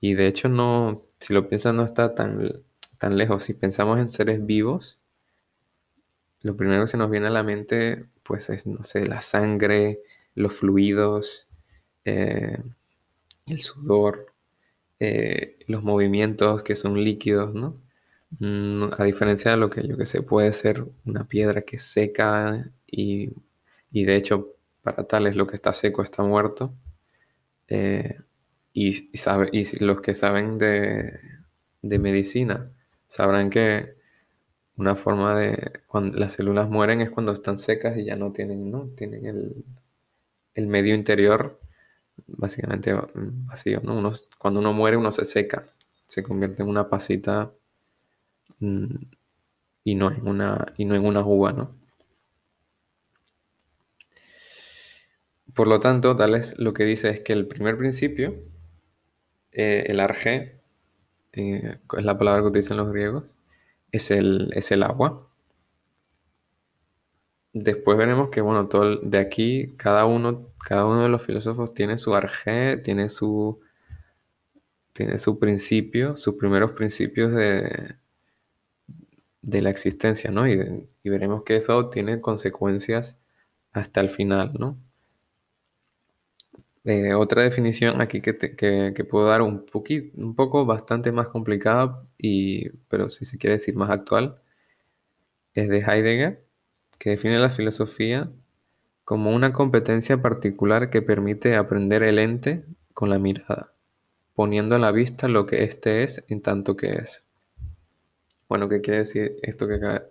Y 0.00 0.14
de 0.14 0.26
hecho 0.28 0.49
no, 0.49 1.02
si 1.20 1.32
lo 1.32 1.49
piensas 1.49 1.75
no 1.75 1.84
está 1.84 2.14
tan, 2.14 2.62
tan 2.99 3.16
lejos. 3.16 3.44
Si 3.44 3.54
pensamos 3.54 3.99
en 3.99 4.11
seres 4.11 4.44
vivos, 4.44 4.99
lo 6.40 6.56
primero 6.56 6.82
que 6.84 6.88
se 6.88 6.99
nos 6.99 7.11
viene 7.11 7.28
a 7.28 7.30
la 7.30 7.42
mente, 7.42 8.06
pues 8.23 8.50
es, 8.50 8.66
no 8.66 8.84
sé, 8.84 9.06
la 9.06 9.23
sangre, 9.23 10.02
los 10.34 10.54
fluidos, 10.54 11.46
eh, 12.04 12.58
el 13.46 13.62
sudor, 13.62 14.32
eh, 15.00 15.58
los 15.66 15.82
movimientos 15.84 16.62
que 16.62 16.76
son 16.76 17.02
líquidos, 17.04 17.54
¿no? 17.54 17.76
Mm, 18.40 18.87
a 18.99 19.04
diferencia 19.04 19.52
de 19.52 19.56
lo 19.58 19.70
que 19.70 19.87
yo 19.87 19.96
que 19.96 20.06
sé, 20.06 20.23
puede 20.23 20.52
ser 20.52 20.84
una 21.04 21.26
piedra 21.28 21.62
que 21.62 21.78
seca 21.78 22.70
y, 22.87 23.32
y 23.92 24.04
de 24.04 24.16
hecho 24.16 24.54
para 24.82 25.04
tales 25.06 25.37
lo 25.37 25.46
que 25.46 25.56
está 25.56 25.73
seco 25.73 26.02
está 26.02 26.23
muerto. 26.23 26.75
Eh, 27.68 28.20
y, 28.73 29.11
y 29.12 29.16
sabe, 29.18 29.49
y 29.52 29.64
los 29.84 30.00
que 30.00 30.14
saben 30.14 30.58
de, 30.58 31.20
de 31.82 31.99
medicina 31.99 32.70
sabrán 33.08 33.50
que 33.50 33.94
una 34.76 34.96
forma 34.96 35.38
de 35.38 35.80
cuando 35.87 36.18
las 36.18 36.34
células 36.34 36.68
mueren 36.70 37.00
es 37.00 37.11
cuando 37.11 37.32
están 37.32 37.58
secas 37.58 37.96
y 37.99 38.04
ya 38.06 38.16
no 38.16 38.32
tienen, 38.32 38.70
¿no? 38.70 38.88
Tienen 38.96 39.26
el, 39.26 39.64
el 40.54 40.66
medio 40.66 40.94
interior 40.94 41.61
básicamente 42.26 42.94
mm, 42.94 43.47
vacío, 43.47 43.80
¿no? 43.85 43.97
Uno- 43.99 44.12
cuando 44.38 44.61
uno 44.61 44.73
muere 44.73 44.97
uno 44.97 45.12
se 45.12 45.25
seca, 45.25 45.66
se 46.06 46.23
convierte 46.23 46.62
en 46.62 46.68
una 46.68 46.88
pasita 46.88 47.52
mm, 48.61 48.97
y 49.85 49.94
no 49.97 50.11
en 50.12 50.28
una, 50.28 50.75
y 50.78 50.85
no 50.87 50.94
en 50.97 51.06
una 51.06 51.23
uva, 51.26 51.52
¿no? 51.52 51.76
Por 55.54 55.68
lo 55.68 55.80
tanto, 55.80 56.14
Tales 56.16 56.54
lo 56.59 56.75
que 56.75 56.85
dice 56.85 57.09
es 57.09 57.21
que 57.21 57.33
el 57.33 57.47
primer 57.47 57.78
principio, 57.78 58.35
eh, 59.52 59.85
el 59.88 60.00
arjé, 60.00 60.61
eh, 61.35 61.78
es 61.99 62.04
la 62.04 62.18
palabra 62.18 62.42
que 62.42 62.49
utilizan 62.49 62.78
los 62.78 62.90
griegos, 62.92 63.37
es 63.92 64.11
el, 64.11 64.52
es 64.54 64.71
el 64.73 64.83
agua. 64.83 65.28
Después 67.54 67.96
veremos 67.96 68.28
que, 68.28 68.42
bueno, 68.42 68.68
todo 68.68 68.96
de 68.99 69.16
aquí, 69.18 69.75
cada 69.78 70.04
uno, 70.04 70.49
cada 70.62 70.84
uno 70.84 71.04
de 71.04 71.08
los 71.08 71.25
filósofos 71.25 71.73
tiene 71.73 71.96
su 71.96 72.14
arjé, 72.14 72.76
tiene 72.76 73.08
su, 73.08 73.61
tiene 74.94 75.18
su 75.18 75.38
principio, 75.38 76.16
sus 76.16 76.37
primeros 76.37 76.73
principios 76.73 77.32
de, 77.32 77.96
de 79.42 79.62
la 79.62 79.70
existencia, 79.70 80.30
¿no? 80.32 80.49
Y, 80.49 80.88
y 81.04 81.08
veremos 81.08 81.44
que 81.44 81.56
eso 81.56 81.88
tiene 81.88 82.20
consecuencias 82.20 83.16
hasta 83.73 84.00
el 84.00 84.11
final, 84.11 84.54
¿no? 84.58 84.78
Eh, 86.84 87.14
otra 87.14 87.42
definición 87.42 88.00
aquí 88.02 88.20
que, 88.20 88.37
que- 88.37 88.92
que 88.94 89.04
puedo 89.04 89.26
dar 89.28 89.40
un 89.42 89.64
poquito, 89.66 90.20
un 90.20 90.34
poco 90.34 90.66
bastante 90.66 91.12
más 91.12 91.28
complicada, 91.28 92.06
y, 92.18 92.68
pero 92.88 93.08
si 93.11 93.25
se 93.25 93.38
quiere 93.38 93.54
decir 93.54 93.75
más 93.76 93.90
actual, 93.90 94.38
es 95.54 95.68
de 95.70 95.78
Heidegger, 95.78 96.43
que 97.04 97.11
define 97.12 97.38
la 97.38 97.50
filosofía 97.52 98.32
como 99.04 99.32
una 99.34 99.52
competencia 99.52 100.23
particular 100.23 100.90
que 100.90 101.02
permite 101.02 101.56
aprender 101.56 102.02
el 102.02 102.18
ente 102.18 102.64
con 102.94 103.11
la 103.11 103.18
mirada, 103.20 103.73
poniendo 104.34 104.76
a 104.76 104.80
la 104.80 104.92
vista 104.92 105.28
lo 105.28 105.46
que 105.46 105.64
éste 105.64 106.04
es 106.04 106.25
en 106.28 106.42
tanto 106.42 106.76
que 106.76 106.92
es. 106.94 107.25
Bueno, 108.49 108.68
¿qué 108.68 108.80
quiere 108.80 109.00
decir 109.00 109.37
esto 109.42 109.66
que, 109.68 109.75
acaba- 109.75 110.04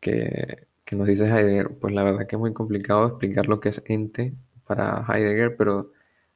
que, 0.00 0.68
que 0.84 0.96
nos 0.96 1.06
dice 1.08 1.26
Heidegger, 1.26 1.78
pues 1.80 1.94
la 1.94 2.04
verdad 2.04 2.26
que 2.28 2.36
es 2.36 2.40
muy 2.40 2.52
complicado 2.54 3.06
explicar 3.06 3.48
lo 3.48 3.60
que 3.60 3.70
es 3.70 3.82
ente 3.86 4.34
para 4.66 5.06
Heidegger, 5.08 5.56
pero 5.56 5.92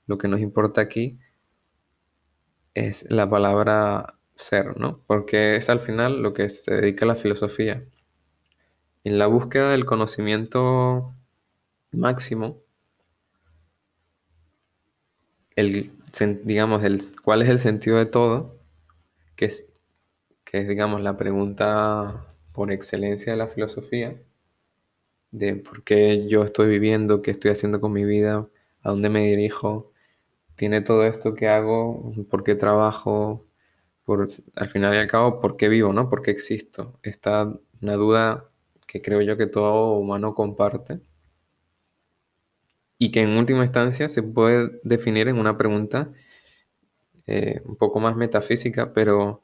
lo 0.07 0.19
que 0.19 0.29
nos 0.29 0.41
importa 0.41 0.81
aquí 0.83 1.19
es 2.75 3.11
la 3.11 3.29
palabra 3.29 4.15
ser, 4.37 4.79
¿no? 4.79 5.01
Porque 5.09 5.57
es 5.57 5.69
al 5.69 5.81
final 5.81 6.23
lo 6.23 6.33
que 6.35 6.49
se 6.49 6.75
dedica 6.75 7.05
a 7.05 7.09
la 7.09 7.15
filosofía. 7.17 7.85
En 9.07 9.21
la 9.21 9.29
búsqueda 9.29 9.71
del 9.71 9.85
conocimiento 9.85 11.15
máximo, 11.93 12.61
el, 15.55 15.93
digamos, 16.43 16.83
el, 16.83 16.99
cuál 17.23 17.43
es 17.43 17.49
el 17.49 17.61
sentido 17.61 17.99
de 17.99 18.07
todo, 18.07 18.59
que 19.37 19.45
es, 19.45 19.65
que 20.43 20.59
es, 20.59 20.67
digamos, 20.67 21.03
la 21.03 21.17
pregunta 21.17 22.35
por 22.51 22.73
excelencia 22.73 23.31
de 23.31 23.39
la 23.39 23.47
filosofía, 23.47 24.21
de 25.31 25.55
por 25.55 25.85
qué 25.85 26.27
yo 26.27 26.43
estoy 26.43 26.67
viviendo, 26.67 27.23
qué 27.23 27.31
estoy 27.31 27.53
haciendo 27.53 27.81
con 27.81 27.93
mi 27.93 28.05
vida, 28.05 28.49
a 28.83 28.91
dónde 28.91 29.09
me 29.09 29.25
dirijo, 29.25 29.93
tiene 30.57 30.81
todo 30.81 31.05
esto 31.07 31.33
que 31.35 31.47
hago, 31.47 32.13
por 32.29 32.43
qué 32.43 32.57
trabajo, 32.57 33.47
por, 34.05 34.27
al 34.57 34.69
final 34.69 34.95
y 34.95 34.99
al 34.99 35.07
cabo, 35.07 35.41
por 35.41 35.57
qué 35.57 35.69
vivo, 35.69 35.93
¿no? 35.93 36.11
¿Por 36.11 36.23
qué 36.23 36.33
existo? 36.33 36.99
Esta 37.05 37.57
una 37.81 37.95
duda 37.95 38.51
que 38.87 39.03
creo 39.03 39.23
yo 39.23 39.37
que 39.37 39.47
todo 39.47 39.93
humano 39.99 40.35
comparte 40.35 41.01
y 42.99 43.13
que 43.13 43.23
en 43.23 43.31
última 43.37 43.65
instancia 43.65 44.09
se 44.09 44.23
puede 44.23 44.81
definir 44.85 45.29
en 45.29 45.39
una 45.39 45.57
pregunta 45.59 46.13
eh, 47.27 47.61
un 47.65 47.77
poco 47.77 48.01
más 48.01 48.17
metafísica, 48.17 48.93
pero 48.93 49.43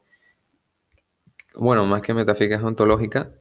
bueno, 1.54 1.84
más 1.86 2.02
que 2.02 2.14
metafísica 2.14 2.56
es 2.56 2.62
ontológica, 2.62 3.32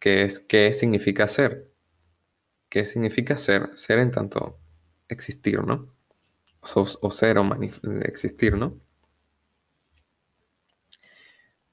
que 0.00 0.22
es 0.22 0.40
qué 0.40 0.74
significa 0.74 1.28
ser. 1.28 1.70
¿Qué 2.68 2.84
significa 2.84 3.36
ser? 3.36 3.70
Ser 3.76 3.98
en 3.98 4.10
tanto 4.10 4.58
existir, 5.08 5.62
¿no? 5.64 5.94
O, 6.74 7.10
ser 7.10 7.38
o 7.38 7.62
existir, 8.02 8.56
¿no? 8.56 8.78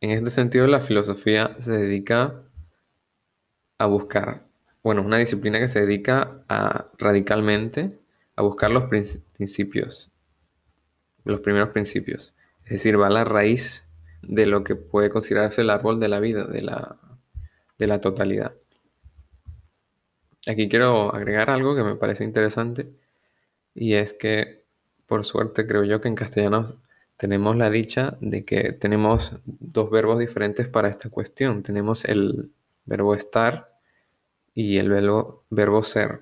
En 0.02 0.12
este 0.12 0.32
sentido, 0.32 0.68
la 0.68 0.82
filosofía 0.82 1.56
se 1.60 1.72
dedica 1.72 2.44
a 3.78 3.86
buscar, 3.86 4.46
bueno, 4.84 5.02
una 5.02 5.18
disciplina 5.18 5.60
que 5.60 5.68
se 5.68 5.82
dedica 5.82 6.44
a 6.48 6.88
radicalmente 6.98 8.00
a 8.36 8.42
buscar 8.42 8.72
los 8.72 8.86
principios, 8.86 10.12
los 11.24 11.40
primeros 11.40 11.70
principios. 11.70 12.34
Es 12.64 12.72
decir, 12.72 13.00
va 13.00 13.08
a 13.08 13.12
la 13.12 13.24
raíz 13.24 13.88
de 14.22 14.46
lo 14.46 14.64
que 14.64 14.76
puede 14.76 15.10
considerarse 15.10 15.62
el 15.62 15.70
árbol 15.70 16.00
de 16.00 16.08
la 16.08 16.20
vida, 16.20 16.46
de 16.46 16.62
la, 16.62 16.98
de 17.78 17.88
la 17.88 18.02
totalidad. 18.02 18.54
Aquí 20.48 20.70
quiero 20.70 21.14
agregar 21.14 21.50
algo 21.50 21.76
que 21.76 21.84
me 21.84 21.96
parece 21.96 22.24
interesante 22.24 22.92
y 23.74 23.94
es 23.96 24.14
que, 24.14 24.64
por 25.06 25.26
suerte, 25.26 25.66
creo 25.66 25.84
yo 25.84 26.02
que 26.02 26.08
en 26.08 26.16
castellano 26.16 26.80
tenemos 27.18 27.56
la 27.56 27.70
dicha 27.70 28.18
de 28.22 28.46
que 28.46 28.74
tenemos 28.74 29.38
dos 29.46 29.90
verbos 29.90 30.20
diferentes 30.20 30.68
para 30.68 30.90
esta 30.90 31.10
cuestión. 31.10 31.64
Tenemos 31.64 32.06
el 32.06 32.52
verbo 32.86 33.16
estar 33.16 33.76
y 34.54 34.78
el 34.78 34.90
verbo, 34.90 35.44
verbo 35.50 35.84
ser. 35.84 36.22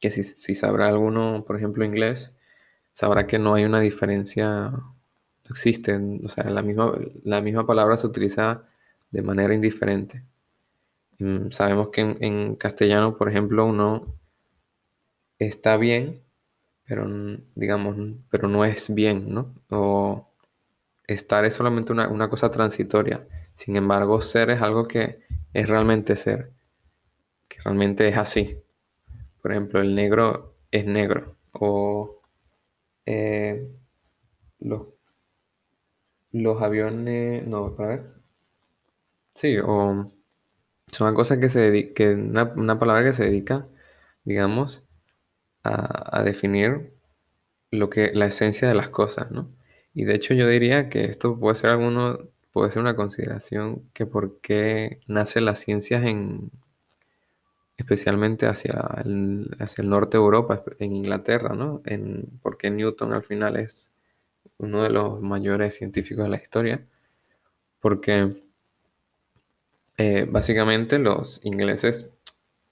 Que 0.00 0.10
si, 0.10 0.22
si 0.22 0.54
sabrá 0.54 0.88
alguno, 0.88 1.44
por 1.46 1.56
ejemplo, 1.56 1.84
inglés, 1.84 2.32
sabrá 2.92 3.26
que 3.26 3.38
no 3.38 3.54
hay 3.54 3.64
una 3.64 3.80
diferencia, 3.80 4.70
no 4.70 5.50
existe, 5.50 5.98
o 6.24 6.28
sea, 6.28 6.44
la 6.44 6.62
misma, 6.62 6.94
la 7.24 7.40
misma 7.40 7.66
palabra 7.66 7.96
se 7.96 8.06
utiliza 8.06 8.64
de 9.10 9.22
manera 9.22 9.54
indiferente. 9.54 10.24
Mm, 11.18 11.50
sabemos 11.50 11.88
que 11.90 12.00
en, 12.20 12.56
castellano, 12.56 13.16
por 13.16 13.28
ejemplo, 13.28 13.64
uno 13.66 14.06
está 15.38 15.76
bien, 15.76 16.22
pero 16.84 17.06
digamos, 17.54 17.96
pero 18.30 18.48
no 18.48 18.64
es 18.64 18.92
bien, 18.94 19.32
¿no? 19.32 19.54
O 19.70 20.28
estar 21.06 21.44
es 21.44 21.54
solamente 21.54 21.92
una, 21.92 22.08
una 22.08 22.28
cosa 22.28 22.50
transitoria. 22.50 23.26
Sin 23.54 23.76
embargo, 23.76 24.22
ser 24.22 24.50
es 24.50 24.62
algo 24.62 24.88
que 24.88 25.20
es 25.52 25.68
realmente 25.68 26.16
ser, 26.16 26.52
que 27.48 27.60
realmente 27.62 28.08
es 28.08 28.16
así. 28.16 28.58
Por 29.40 29.52
ejemplo, 29.52 29.80
el 29.80 29.94
negro 29.94 30.54
es 30.70 30.86
negro. 30.86 31.36
O 31.52 32.20
eh, 33.06 33.68
los, 34.60 34.88
los 36.32 36.62
aviones, 36.62 37.46
no, 37.46 37.74
a 37.78 37.86
ver. 37.86 38.22
Sí, 39.34 39.58
o 39.58 40.12
son 40.92 41.14
una 41.14 41.40
que 41.40 41.48
se 41.48 41.60
dedica, 41.60 42.04
una, 42.04 42.78
palabra 42.78 43.04
que 43.04 43.12
se 43.14 43.24
dedica, 43.24 43.66
digamos, 44.24 44.84
a, 45.64 46.22
definir 46.24 46.94
lo 47.70 47.90
que, 47.90 48.12
la 48.14 48.26
esencia 48.26 48.68
de 48.68 48.74
las 48.74 48.90
cosas, 48.90 49.30
¿no? 49.30 49.50
Y 49.94 50.04
de 50.04 50.14
hecho 50.14 50.34
yo 50.34 50.48
diría 50.48 50.88
que 50.90 51.06
esto 51.06 51.38
puede 51.38 51.56
ser 51.56 51.70
alguno, 51.70 52.28
puede 52.52 52.70
ser 52.70 52.82
una 52.82 52.96
consideración 52.96 53.82
que 53.94 54.06
por 54.06 54.40
qué 54.40 55.00
nacen 55.06 55.44
las 55.46 55.58
ciencias 55.60 56.04
en, 56.04 56.50
especialmente 57.76 58.46
hacia 58.46 59.02
el, 59.04 59.56
hacia 59.58 59.82
el 59.82 59.88
norte 59.88 60.18
de 60.18 60.22
Europa, 60.22 60.62
en 60.78 60.94
Inglaterra, 60.94 61.54
¿no? 61.54 61.82
En, 61.84 62.28
porque 62.42 62.70
Newton 62.70 63.12
al 63.12 63.22
final 63.24 63.56
es 63.56 63.90
uno 64.58 64.82
de 64.82 64.90
los 64.90 65.20
mayores 65.20 65.74
científicos 65.74 66.24
de 66.24 66.30
la 66.30 66.36
historia, 66.36 66.86
porque 67.80 68.42
eh, 69.96 70.26
básicamente 70.28 70.98
los 70.98 71.40
ingleses 71.44 72.10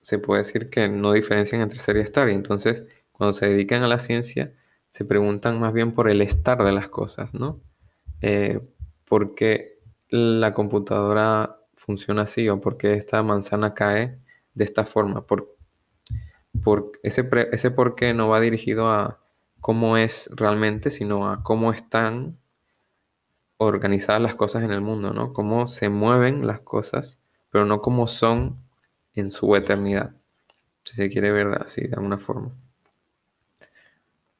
se 0.00 0.18
puede 0.18 0.42
decir 0.42 0.70
que 0.70 0.88
no 0.88 1.12
diferencian 1.12 1.62
entre 1.62 1.80
ser 1.80 1.96
y 1.96 2.00
estar, 2.00 2.28
y 2.28 2.34
entonces 2.34 2.84
cuando 3.12 3.32
se 3.34 3.46
dedican 3.46 3.82
a 3.82 3.88
la 3.88 3.98
ciencia 3.98 4.52
se 4.90 5.04
preguntan 5.04 5.60
más 5.60 5.72
bien 5.72 5.92
por 5.92 6.10
el 6.10 6.22
estar 6.22 6.62
de 6.64 6.72
las 6.72 6.88
cosas, 6.88 7.32
¿no? 7.34 7.60
Eh, 8.22 8.60
¿Por 9.10 9.34
qué 9.34 9.80
la 10.08 10.54
computadora 10.54 11.58
funciona 11.74 12.22
así 12.22 12.48
o 12.48 12.60
por 12.60 12.76
qué 12.76 12.94
esta 12.94 13.22
manzana 13.22 13.74
cae 13.74 14.18
de 14.54 14.64
esta 14.64 14.84
forma. 14.84 15.26
Por, 15.26 15.56
por 16.62 16.92
ese, 17.02 17.28
ese 17.52 17.70
por 17.70 17.94
qué 17.94 18.12
no 18.12 18.28
va 18.28 18.40
dirigido 18.40 18.90
a 18.90 19.18
cómo 19.60 19.96
es 19.96 20.30
realmente, 20.34 20.90
sino 20.90 21.30
a 21.30 21.42
cómo 21.42 21.72
están 21.72 22.36
organizadas 23.56 24.22
las 24.22 24.34
cosas 24.34 24.62
en 24.62 24.72
el 24.72 24.80
mundo, 24.80 25.12
¿no? 25.12 25.32
Cómo 25.32 25.66
se 25.66 25.88
mueven 25.88 26.46
las 26.46 26.60
cosas, 26.60 27.18
pero 27.50 27.64
no 27.64 27.80
cómo 27.80 28.06
son 28.06 28.58
en 29.14 29.30
su 29.30 29.54
eternidad, 29.56 30.14
si 30.84 30.96
se 30.96 31.10
quiere 31.10 31.30
ver 31.32 31.48
así 31.62 31.82
de 31.86 31.94
alguna 31.94 32.18
forma. 32.18 32.52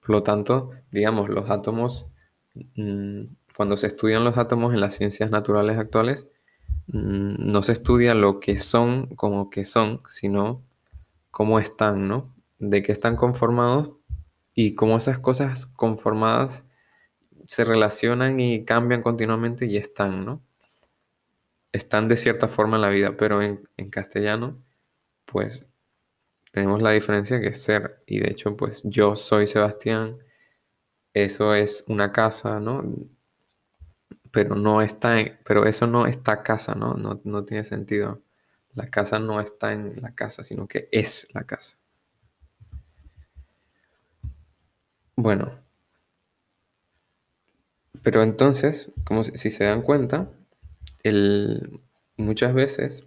Por 0.00 0.11
lo 0.11 0.22
tanto, 0.22 0.70
digamos, 0.90 1.28
los 1.28 1.50
átomos, 1.50 2.11
mm, 2.76 3.24
cuando 3.61 3.77
se 3.77 3.88
estudian 3.88 4.25
los 4.25 4.38
átomos 4.38 4.73
en 4.75 4.81
las 4.81 4.94
ciencias 4.94 5.31
naturales 5.31 5.79
actuales, 5.79 6.29
Mm, 6.92 7.53
no 7.53 7.62
se 7.62 7.73
estudia 7.73 8.14
lo 8.14 8.40
que 8.40 8.59
son 8.59 9.07
como 9.16 9.51
que 9.51 9.64
son, 9.64 10.03
sino 10.09 10.64
cómo 11.31 11.61
están, 11.61 12.09
¿no? 12.09 12.35
De 12.59 12.83
qué 12.83 12.92
están 12.92 13.16
conformados 13.16 13.92
y 14.55 14.75
cómo 14.75 14.99
esas 14.99 15.18
cosas 15.18 15.66
conformadas 15.66 16.64
se 17.46 17.64
relacionan 17.64 18.40
y 18.40 18.64
cambian 18.64 19.03
continuamente 19.03 19.66
y 19.66 19.77
están, 19.77 20.25
¿no? 20.25 20.42
Están 21.73 22.09
de 22.09 22.16
cierta 22.16 22.49
forma 22.49 22.77
en 22.77 22.83
la 22.83 22.88
vida, 22.90 23.16
pero 23.16 23.42
en, 23.42 23.68
en 23.77 23.90
castellano, 23.90 24.59
pues 25.27 25.66
tenemos 26.53 26.83
la 26.83 26.90
diferencia 26.92 27.40
que 27.40 27.49
es 27.49 27.62
ser. 27.62 28.03
Y 28.07 28.20
de 28.20 28.31
hecho, 28.31 28.57
pues 28.57 28.83
yo 28.85 29.16
soy 29.16 29.46
Sebastián, 29.46 30.18
eso 31.14 31.55
es 31.55 31.85
una 31.88 32.12
casa, 32.12 32.61
¿no? 32.61 32.85
Pero 34.33 34.55
no 34.55 34.83
está 34.83 35.21
en, 35.21 35.38
pero 35.45 35.66
eso 35.66 35.87
no 35.87 36.07
está 36.07 36.43
casa, 36.43 36.75
¿no? 36.75 36.95
¿no? 36.95 37.21
No 37.25 37.45
tiene 37.45 37.64
sentido. 37.64 38.23
La 38.75 38.87
casa 38.88 39.19
no 39.19 39.40
está 39.40 39.73
en 39.73 40.01
la 40.01 40.14
casa, 40.14 40.45
sino 40.45 40.69
que 40.69 40.88
es 40.93 41.29
la 41.35 41.45
casa. 41.45 41.77
Bueno, 45.16 45.59
pero 48.03 48.23
entonces, 48.23 48.90
como 49.05 49.25
si, 49.25 49.51
se 49.51 49.64
dan 49.64 49.83
cuenta, 49.83 50.31
el, 51.03 51.81
muchas 52.16 52.55
veces 52.55 53.05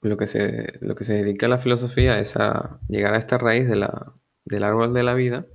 lo 0.00 0.16
que, 0.16 0.26
se, 0.26 0.78
lo 0.80 0.94
que 0.94 1.04
se 1.04 1.14
dedica 1.14 1.46
a 1.46 1.50
la 1.50 1.58
filosofía 1.58 2.18
es 2.18 2.36
a 2.36 2.80
llegar 2.88 3.14
a 3.14 3.18
esta 3.18 3.38
raíz 3.38 3.68
de 3.68 3.76
la, 3.76 4.12
del 4.44 4.64
árbol 4.64 4.94
de 4.94 5.02
la 5.02 5.14
vida 5.14 5.46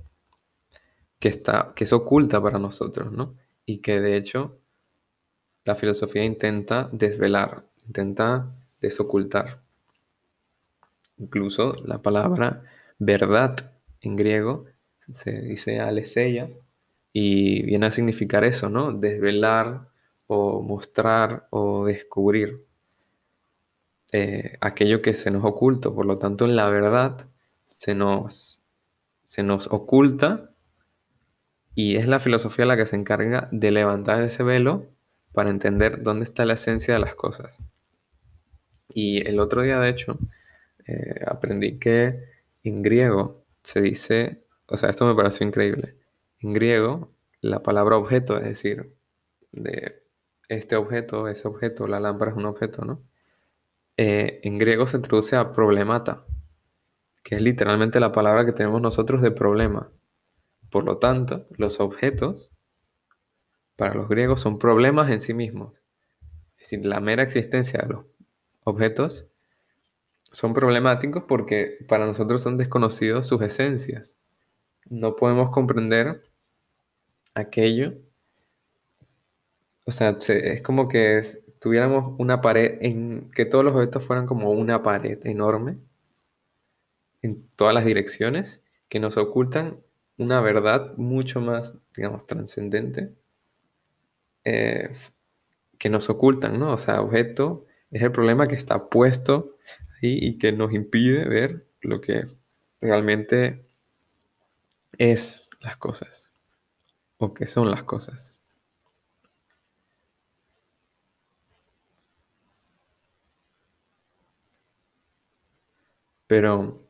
que, 1.18 1.28
está, 1.28 1.72
que 1.74 1.84
es 1.84 1.92
oculta 1.92 2.40
para 2.40 2.58
nosotros, 2.58 3.12
¿no? 3.12 3.34
Y 3.68 3.80
que 3.82 4.00
de 4.00 4.16
hecho 4.16 4.58
la 5.64 5.74
filosofía 5.76 6.24
intenta 6.24 6.88
desvelar, 6.90 7.64
intenta 7.86 8.50
desocultar. 8.80 9.60
Incluso 11.18 11.74
la 11.84 12.00
palabra 12.00 12.62
verdad 12.98 13.54
en 14.00 14.16
griego 14.16 14.64
se 15.12 15.32
dice 15.42 15.80
aleseia 15.80 16.48
y 17.12 17.62
viene 17.62 17.86
a 17.86 17.90
significar 17.90 18.44
eso, 18.44 18.70
¿no? 18.70 18.92
Desvelar 18.92 19.88
o 20.26 20.62
mostrar 20.62 21.46
o 21.50 21.84
descubrir. 21.84 22.64
eh, 24.12 24.56
aquello 24.60 25.02
que 25.02 25.14
se 25.14 25.30
nos 25.30 25.44
oculta. 25.44 25.90
Por 25.90 26.06
lo 26.06 26.18
tanto, 26.18 26.44
en 26.44 26.56
la 26.56 26.68
verdad 26.68 27.28
se 27.66 27.94
nos, 27.94 28.62
se 29.24 29.42
nos 29.42 29.66
oculta 29.68 30.47
y 31.78 31.94
es 31.94 32.08
la 32.08 32.18
filosofía 32.18 32.66
la 32.66 32.76
que 32.76 32.86
se 32.86 32.96
encarga 32.96 33.48
de 33.52 33.70
levantar 33.70 34.20
ese 34.24 34.42
velo 34.42 34.86
para 35.32 35.50
entender 35.50 36.02
dónde 36.02 36.24
está 36.24 36.44
la 36.44 36.54
esencia 36.54 36.94
de 36.94 36.98
las 36.98 37.14
cosas. 37.14 37.56
Y 38.88 39.24
el 39.28 39.38
otro 39.38 39.62
día, 39.62 39.78
de 39.78 39.88
hecho, 39.88 40.18
eh, 40.88 41.22
aprendí 41.24 41.78
que 41.78 42.24
en 42.64 42.82
griego 42.82 43.44
se 43.62 43.80
dice, 43.80 44.42
o 44.66 44.76
sea, 44.76 44.90
esto 44.90 45.06
me 45.06 45.14
pareció 45.14 45.46
increíble. 45.46 45.94
En 46.40 46.52
griego, 46.52 47.12
la 47.42 47.62
palabra 47.62 47.96
objeto, 47.96 48.36
es 48.38 48.42
decir, 48.42 48.96
de 49.52 50.02
este 50.48 50.74
objeto, 50.74 51.28
ese 51.28 51.46
objeto, 51.46 51.86
la 51.86 52.00
lámpara 52.00 52.32
es 52.32 52.36
un 52.36 52.46
objeto, 52.46 52.84
¿no? 52.84 53.04
Eh, 53.96 54.40
en 54.42 54.58
griego 54.58 54.88
se 54.88 54.98
traduce 54.98 55.36
a 55.36 55.52
problemata, 55.52 56.24
que 57.22 57.36
es 57.36 57.40
literalmente 57.40 58.00
la 58.00 58.10
palabra 58.10 58.44
que 58.44 58.52
tenemos 58.52 58.82
nosotros 58.82 59.22
de 59.22 59.30
problema. 59.30 59.92
Por 60.70 60.84
lo 60.84 60.98
tanto, 60.98 61.46
los 61.56 61.80
objetos 61.80 62.50
para 63.76 63.94
los 63.94 64.08
griegos 64.08 64.40
son 64.40 64.58
problemas 64.58 65.10
en 65.10 65.20
sí 65.20 65.34
mismos. 65.34 65.74
Es 66.56 66.70
decir, 66.70 66.84
la 66.84 67.00
mera 67.00 67.22
existencia 67.22 67.80
de 67.80 67.94
los 67.94 68.04
objetos 68.64 69.26
son 70.32 70.52
problemáticos 70.52 71.24
porque 71.24 71.78
para 71.88 72.06
nosotros 72.06 72.42
son 72.42 72.56
desconocidos 72.56 73.26
sus 73.26 73.40
esencias. 73.40 74.16
No 74.90 75.16
podemos 75.16 75.50
comprender 75.50 76.22
aquello. 77.34 77.94
O 79.84 79.92
sea, 79.92 80.18
es 80.28 80.62
como 80.62 80.88
que 80.88 81.22
tuviéramos 81.60 82.14
una 82.18 82.40
pared, 82.40 82.78
en 82.80 83.30
que 83.30 83.46
todos 83.46 83.64
los 83.64 83.74
objetos 83.74 84.04
fueran 84.04 84.26
como 84.26 84.50
una 84.50 84.82
pared 84.82 85.18
enorme 85.24 85.78
en 87.22 87.48
todas 87.56 87.74
las 87.74 87.84
direcciones 87.84 88.62
que 88.88 89.00
nos 89.00 89.16
ocultan 89.16 89.80
una 90.18 90.40
verdad 90.40 90.94
mucho 90.96 91.40
más, 91.40 91.76
digamos, 91.96 92.26
trascendente 92.26 93.14
eh, 94.44 94.90
que 95.78 95.90
nos 95.90 96.10
ocultan, 96.10 96.58
¿no? 96.58 96.72
O 96.74 96.78
sea, 96.78 97.00
objeto 97.00 97.66
es 97.90 98.02
el 98.02 98.12
problema 98.12 98.48
que 98.48 98.56
está 98.56 98.88
puesto 98.88 99.56
ahí 100.02 100.18
y 100.20 100.38
que 100.38 100.52
nos 100.52 100.72
impide 100.72 101.26
ver 101.28 101.66
lo 101.80 102.00
que 102.00 102.28
realmente 102.80 103.64
es 104.98 105.48
las 105.60 105.76
cosas 105.76 106.32
o 107.18 107.34
que 107.34 107.46
son 107.46 107.70
las 107.70 107.84
cosas. 107.84 108.36
Pero 116.26 116.87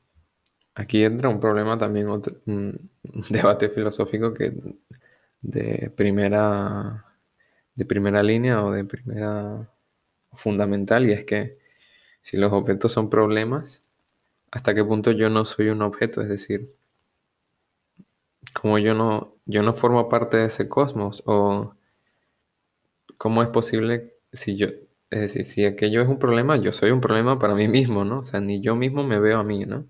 aquí 0.78 1.04
entra 1.04 1.28
un 1.28 1.40
problema 1.40 1.76
también, 1.76 2.08
otro, 2.08 2.36
un 2.46 2.90
debate 3.30 3.68
filosófico 3.68 4.32
que 4.32 4.52
de 5.42 5.90
primera, 5.96 7.04
de 7.74 7.84
primera 7.84 8.22
línea 8.22 8.64
o 8.64 8.72
de 8.72 8.84
primera 8.84 9.68
fundamental 10.34 11.08
y 11.08 11.12
es 11.12 11.24
que 11.24 11.58
si 12.22 12.36
los 12.36 12.52
objetos 12.52 12.92
son 12.92 13.10
problemas, 13.10 13.84
¿hasta 14.52 14.74
qué 14.74 14.84
punto 14.84 15.12
yo 15.12 15.30
no 15.30 15.44
soy 15.44 15.70
un 15.70 15.82
objeto? 15.82 16.22
Es 16.22 16.28
decir, 16.28 16.74
como 18.54 18.78
yo 18.78 18.94
no, 18.94 19.36
yo 19.46 19.62
no 19.62 19.74
formo 19.74 20.08
parte 20.08 20.36
de 20.38 20.46
ese 20.46 20.68
cosmos 20.68 21.22
o 21.26 21.74
cómo 23.18 23.42
es 23.42 23.48
posible 23.48 24.14
si 24.32 24.56
yo, 24.56 24.68
es 25.10 25.20
decir, 25.20 25.46
si 25.46 25.64
aquello 25.64 26.02
es 26.02 26.08
un 26.08 26.18
problema, 26.20 26.56
yo 26.56 26.72
soy 26.72 26.90
un 26.92 27.00
problema 27.00 27.38
para 27.38 27.54
mí 27.54 27.68
mismo, 27.68 28.04
¿no? 28.04 28.20
O 28.20 28.24
sea, 28.24 28.40
ni 28.40 28.60
yo 28.60 28.76
mismo 28.76 29.02
me 29.04 29.18
veo 29.20 29.38
a 29.40 29.44
mí, 29.44 29.64
¿no? 29.66 29.86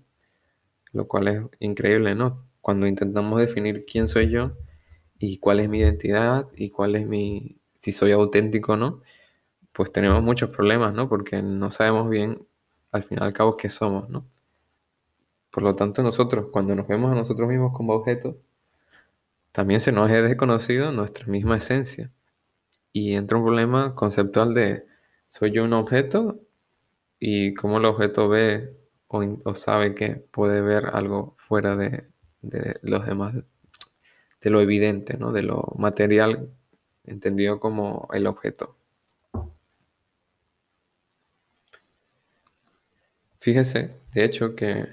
Lo 0.93 1.07
cual 1.07 1.27
es 1.27 1.41
increíble, 1.59 2.15
¿no? 2.15 2.45
Cuando 2.61 2.87
intentamos 2.87 3.39
definir 3.39 3.85
quién 3.85 4.07
soy 4.07 4.29
yo 4.29 4.53
y 5.19 5.37
cuál 5.39 5.59
es 5.59 5.69
mi 5.69 5.79
identidad 5.79 6.47
y 6.55 6.69
cuál 6.71 6.95
es 6.95 7.07
mi, 7.07 7.57
si 7.79 7.91
soy 7.91 8.11
auténtico 8.11 8.73
o 8.73 8.77
no, 8.77 9.01
pues 9.73 9.91
tenemos 9.91 10.23
muchos 10.23 10.49
problemas, 10.49 10.93
¿no? 10.93 11.09
Porque 11.09 11.41
no 11.41 11.71
sabemos 11.71 12.09
bien, 12.09 12.45
al 12.91 13.03
fin 13.03 13.19
y 13.21 13.23
al 13.23 13.33
cabo, 13.33 13.57
qué 13.57 13.69
somos, 13.69 14.09
¿no? 14.09 14.25
Por 15.51 15.63
lo 15.63 15.75
tanto, 15.75 16.03
nosotros, 16.03 16.47
cuando 16.51 16.75
nos 16.75 16.87
vemos 16.87 17.11
a 17.11 17.15
nosotros 17.15 17.47
mismos 17.49 17.73
como 17.73 17.93
objetos, 17.93 18.35
también 19.51 19.79
se 19.79 19.91
nos 19.91 20.09
ha 20.11 20.21
desconocido 20.21 20.91
nuestra 20.91 21.25
misma 21.27 21.57
esencia. 21.57 22.11
Y 22.93 23.15
entra 23.15 23.37
un 23.37 23.43
problema 23.45 23.95
conceptual 23.95 24.53
de, 24.53 24.85
¿soy 25.27 25.51
yo 25.51 25.63
un 25.63 25.73
objeto? 25.73 26.39
Y 27.19 27.53
cómo 27.55 27.77
el 27.79 27.85
objeto 27.85 28.29
ve 28.29 28.78
o, 29.09 29.55
sabe 29.55 29.95
que 29.95 30.15
puede 30.15 30.61
ver 30.61 30.87
algo 30.93 31.35
fuera 31.37 31.75
de, 31.75 32.07
los 32.81 33.05
demás, 33.05 33.33
de 34.41 34.49
lo 34.49 34.61
evidente, 34.61 35.17
¿no? 35.17 35.31
De 35.31 35.41
lo 35.41 35.73
material 35.77 36.49
entendido 37.05 37.59
como 37.59 38.07
el 38.13 38.27
objeto. 38.27 38.75
Fíjese, 43.39 43.95
de 44.13 44.25
hecho, 44.25 44.55
que 44.55 44.87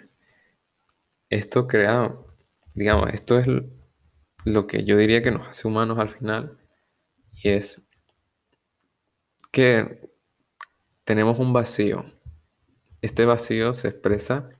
esto 1.28 1.66
crea, 1.66 2.14
digamos, 2.74 3.12
esto 3.12 3.38
es 3.38 3.46
lo 4.44 4.66
que 4.66 4.84
yo 4.84 4.96
diría 4.96 5.22
que 5.22 5.32
nos 5.32 5.48
hace 5.48 5.68
humanos 5.68 5.98
al 5.98 6.08
final, 6.08 6.56
y 7.42 7.50
es 7.50 7.82
que 9.50 10.08
tenemos 11.04 11.38
un 11.38 11.52
vacío. 11.52 12.15
Este 13.06 13.24
vacío 13.24 13.72
se 13.72 13.86
expresa 13.86 14.50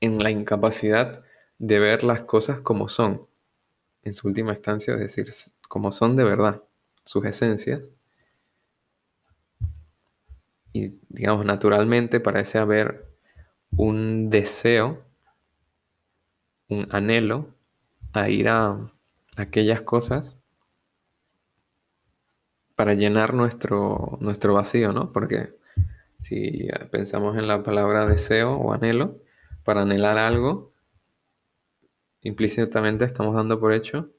en 0.00 0.20
la 0.20 0.32
incapacidad 0.32 1.22
de 1.60 1.78
ver 1.78 2.02
las 2.02 2.24
cosas 2.24 2.60
como 2.60 2.88
son, 2.88 3.28
en 4.02 4.12
su 4.12 4.26
última 4.26 4.54
instancia, 4.54 4.94
es 4.94 4.98
decir, 4.98 5.30
como 5.68 5.92
son 5.92 6.16
de 6.16 6.24
verdad, 6.24 6.64
sus 7.04 7.24
esencias, 7.24 7.92
y 10.72 10.98
digamos 11.08 11.46
naturalmente 11.46 12.18
parece 12.18 12.58
haber 12.58 13.06
un 13.76 14.30
deseo, 14.30 15.04
un 16.68 16.88
anhelo 16.90 17.54
a 18.12 18.28
ir 18.30 18.48
a 18.48 18.90
aquellas 19.36 19.82
cosas 19.82 20.36
para 22.74 22.94
llenar 22.94 23.32
nuestro, 23.32 24.18
nuestro 24.20 24.54
vacío, 24.54 24.92
¿no? 24.92 25.12
Porque 25.12 25.54
si 26.24 26.68
pensamos 26.90 27.38
en 27.38 27.46
la 27.46 27.62
palabra 27.62 28.06
deseo 28.06 28.56
o 28.56 28.72
anhelo, 28.72 29.20
para 29.62 29.82
anhelar 29.82 30.18
algo, 30.18 30.72
implícitamente 32.22 33.04
estamos 33.04 33.34
dando 33.36 33.60
por 33.60 33.72
hecho 33.72 34.10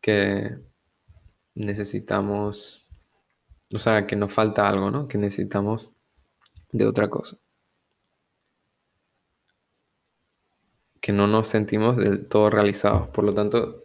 que 0.00 0.56
necesitamos 1.54 2.80
o 3.72 3.78
sea, 3.78 4.06
que 4.06 4.16
nos 4.16 4.32
falta 4.32 4.68
algo, 4.68 4.90
¿no? 4.90 5.06
Que 5.06 5.18
necesitamos 5.18 5.90
de 6.72 6.86
otra 6.86 7.08
cosa. 7.08 7.38
Que 11.00 11.12
no 11.12 11.26
nos 11.26 11.48
sentimos 11.48 11.96
del 11.96 12.26
todo 12.26 12.50
realizados. 12.50 13.08
Por 13.08 13.24
lo 13.24 13.32
tanto, 13.32 13.84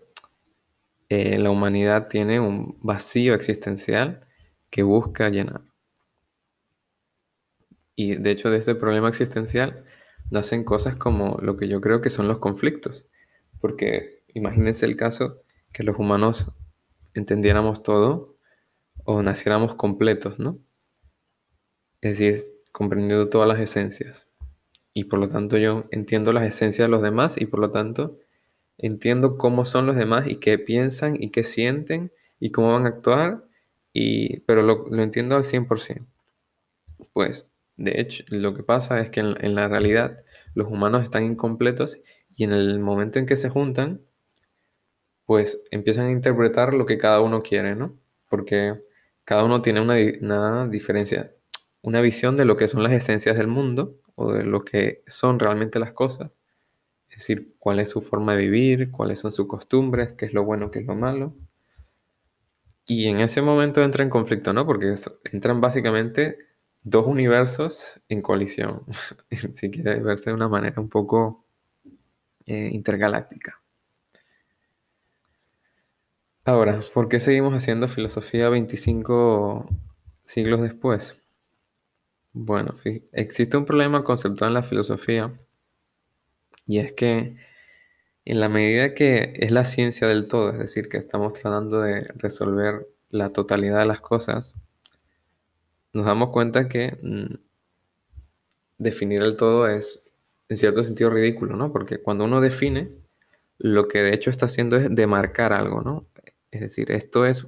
eh, 1.10 1.38
la 1.38 1.52
humanidad 1.52 2.08
tiene 2.08 2.40
un 2.40 2.78
vacío 2.82 3.36
existencial 3.36 4.28
que 4.72 4.84
busca 4.84 5.30
llenar. 5.30 5.62
Y 7.96 8.16
de 8.16 8.32
hecho 8.32 8.50
de 8.50 8.58
este 8.58 8.76
problema 8.76 9.10
existencial 9.10 9.86
nacen 10.30 10.64
cosas 10.64 10.96
como 10.96 11.38
lo 11.42 11.58
que 11.58 11.68
yo 11.68 11.82
creo 11.82 12.02
que 12.02 12.10
son 12.10 12.28
los 12.28 12.40
conflictos. 12.40 13.06
Porque 13.62 14.24
imagínense 14.34 14.86
el 14.86 14.96
caso 14.96 15.42
que 15.72 15.84
los 15.84 15.98
humanos 15.98 16.52
entendiéramos 17.14 17.84
todo 17.84 18.36
o 19.04 19.22
naciéramos 19.22 19.76
completos, 19.76 20.40
¿no? 20.40 20.60
Es 22.02 22.20
decir, 22.20 22.48
comprendiendo 22.72 23.30
todas 23.30 23.48
las 23.48 23.60
esencias. 23.60 24.28
Y 24.94 25.06
por 25.06 25.20
lo 25.20 25.30
tanto 25.30 25.58
yo 25.58 25.86
entiendo 25.92 26.34
las 26.34 26.44
esencias 26.44 26.88
de 26.88 26.92
los 26.92 27.02
demás 27.02 27.36
y 27.38 27.46
por 27.46 27.60
lo 27.60 27.72
tanto 27.72 28.18
entiendo 28.78 29.38
cómo 29.38 29.66
son 29.66 29.86
los 29.86 29.96
demás 29.96 30.28
y 30.28 30.38
qué 30.38 30.58
piensan 30.58 31.22
y 31.22 31.30
qué 31.30 31.44
sienten 31.44 32.12
y 32.40 32.52
cómo 32.52 32.74
van 32.74 32.86
a 32.86 32.90
actuar, 32.90 33.46
y, 33.94 34.42
pero 34.42 34.62
lo, 34.62 35.02
entiendo 35.02 35.36
al 35.36 35.46
100%. 35.46 36.06
Pues, 37.14 37.50
de 37.78 38.00
hecho, 38.02 38.24
lo 38.30 38.54
que 38.54 38.64
pasa 38.64 39.00
es 39.00 39.10
que 39.10 39.20
en, 39.20 39.36
en 39.44 39.56
la 39.56 39.68
realidad 39.68 40.24
los 40.54 40.68
humanos 40.68 41.04
están 41.04 41.24
incompletos 41.24 41.98
y 42.36 42.44
en 42.44 42.54
el 42.54 42.80
momento 42.80 43.20
en 43.20 43.26
que 43.26 43.38
se 43.38 43.50
juntan, 43.50 44.02
pues 45.26 45.64
empiezan 45.72 46.08
a 46.08 46.12
interpretar 46.12 46.74
lo 46.74 46.86
que 46.86 46.98
cada 46.98 47.22
uno 47.22 47.42
quiere, 47.42 47.76
¿no? 47.76 47.98
Porque 48.30 48.80
cada 49.26 49.44
uno 49.44 49.62
tiene 49.62 49.82
una, 49.82 50.68
diferencia, 50.68 51.32
una 51.82 52.02
visión 52.02 52.38
de 52.38 52.46
lo 52.46 52.56
que 52.56 52.68
son 52.68 52.84
las 52.84 52.94
esencias 52.94 53.36
del 53.38 53.48
mundo 53.48 54.00
o 54.16 54.32
de 54.32 54.44
lo 54.44 54.64
que 54.64 55.04
son 55.08 55.40
realmente 55.40 55.80
las 55.80 55.94
cosas. 55.94 56.32
Es 57.10 57.18
decir, 57.20 57.56
cuál 57.60 57.80
es 57.80 57.90
su 57.90 58.02
forma 58.02 58.36
de 58.36 58.44
vivir, 58.44 58.92
cuáles 58.92 59.20
son 59.20 59.32
sus 59.32 59.48
costumbres, 59.48 60.12
qué 60.18 60.26
es 60.26 60.34
lo 60.34 60.44
bueno, 60.44 60.70
qué 60.70 60.80
es 60.80 60.86
lo 60.86 60.96
malo. 60.96 61.34
Y 62.88 63.08
en 63.08 63.20
ese 63.20 63.42
momento 63.42 63.84
entra 63.84 64.04
en 64.04 64.12
conflicto, 64.12 64.54
¿no? 64.54 64.66
Porque 64.66 64.94
entran 65.32 65.60
básicamente 65.60 66.38
dos 66.86 67.08
universos 67.08 68.00
en 68.08 68.22
colisión, 68.22 68.84
si 69.54 69.72
quiere 69.72 70.00
verse 70.00 70.30
de 70.30 70.36
una 70.36 70.48
manera 70.48 70.80
un 70.80 70.88
poco 70.88 71.44
eh, 72.46 72.70
intergaláctica. 72.72 73.60
Ahora, 76.46 76.80
¿por 76.94 77.10
qué 77.10 77.20
seguimos 77.20 77.56
haciendo 77.56 77.88
filosofía 77.88 78.50
25 78.50 79.68
siglos 80.26 80.62
después? 80.62 81.16
Bueno, 82.34 82.76
existe 83.14 83.58
un 83.58 83.66
problema 83.66 84.04
conceptual 84.04 84.52
en 84.52 84.54
la 84.54 84.64
filosofía 84.64 85.34
y 86.68 86.78
es 86.78 86.94
que 86.94 87.36
en 88.26 88.40
la 88.40 88.50
medida 88.50 88.94
que 88.94 89.34
es 89.38 89.50
la 89.50 89.66
ciencia 89.66 90.08
del 90.08 90.28
todo, 90.28 90.52
es 90.52 90.60
decir, 90.60 90.88
que 90.88 90.98
estamos 90.98 91.34
tratando 91.34 91.82
de 91.82 92.04
resolver 92.16 92.88
la 93.10 93.32
totalidad 93.34 93.80
de 93.80 93.86
las 93.88 94.02
cosas, 94.02 94.56
nos 95.96 96.06
damos 96.06 96.30
cuenta 96.30 96.68
que 96.68 96.98
mm, 97.02 97.36
definir 98.78 99.22
el 99.22 99.38
todo 99.38 99.68
es 99.68 100.04
en 100.50 100.58
cierto 100.58 100.84
sentido 100.84 101.10
ridículo, 101.10 101.56
¿no? 101.56 101.72
Porque 101.72 102.00
cuando 102.00 102.26
uno 102.26 102.42
define, 102.42 102.92
lo 103.58 103.88
que 103.88 104.04
de 104.04 104.14
hecho 104.14 104.30
está 104.30 104.48
haciendo 104.48 104.76
es 104.76 104.94
demarcar 104.94 105.54
algo, 105.54 105.82
¿no? 105.82 106.06
Es 106.52 106.60
decir, 106.62 106.92
esto 106.92 107.26
es 107.26 107.48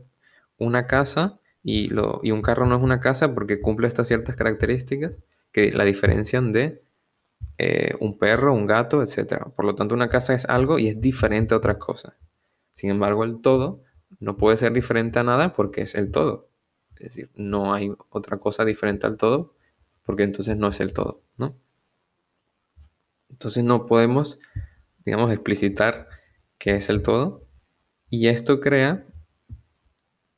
una 0.58 0.88
casa 0.88 1.40
y, 1.62 1.92
un 1.94 2.42
carro 2.42 2.66
no 2.66 2.78
es 2.78 2.82
una 2.82 3.02
casa 3.02 3.34
porque 3.34 3.60
cumple 3.60 3.88
estas 3.88 4.08
ciertas 4.08 4.38
características 4.38 5.20
que 5.52 5.72
la 5.72 5.84
diferencian 5.84 6.54
de 6.54 6.82
eh, 7.58 7.96
un 8.00 8.18
perro, 8.18 8.54
un 8.54 8.66
gato, 8.66 9.04
etc. 9.04 9.44
Por 9.56 9.66
lo 9.66 9.76
tanto, 9.76 9.94
una 9.94 10.10
casa 10.10 10.34
es 10.34 10.46
algo 10.46 10.80
y 10.80 10.88
es 10.88 11.02
diferente 11.02 11.54
a 11.54 11.58
otras 11.58 11.78
cosas. 11.78 12.16
Sin 12.74 12.90
embargo, 12.90 13.26
el 13.26 13.42
todo 13.42 13.84
no 14.22 14.38
puede 14.38 14.56
ser 14.56 14.72
diferente 14.72 15.20
a 15.20 15.24
nada 15.24 15.54
porque 15.54 15.82
es 15.82 15.96
el 15.96 16.12
todo. 16.12 16.47
Es 17.00 17.16
decir, 17.16 17.30
no 17.36 17.74
hay 17.74 17.92
otra 18.10 18.38
cosa 18.38 18.66
diferente 18.66 19.08
al 19.08 19.18
todo 19.18 19.54
porque 20.04 20.24
entonces 20.24 20.58
no 20.58 20.70
es 20.70 20.80
el 20.80 20.94
todo, 20.94 21.22
¿no? 21.38 21.56
Entonces 23.30 23.64
no 23.64 23.86
podemos, 23.86 24.40
digamos, 25.06 25.32
explicitar 25.32 26.08
qué 26.58 26.76
es 26.76 26.90
el 26.90 27.04
todo 27.04 27.44
y 28.10 28.28
esto 28.28 28.62
crea, 28.62 29.06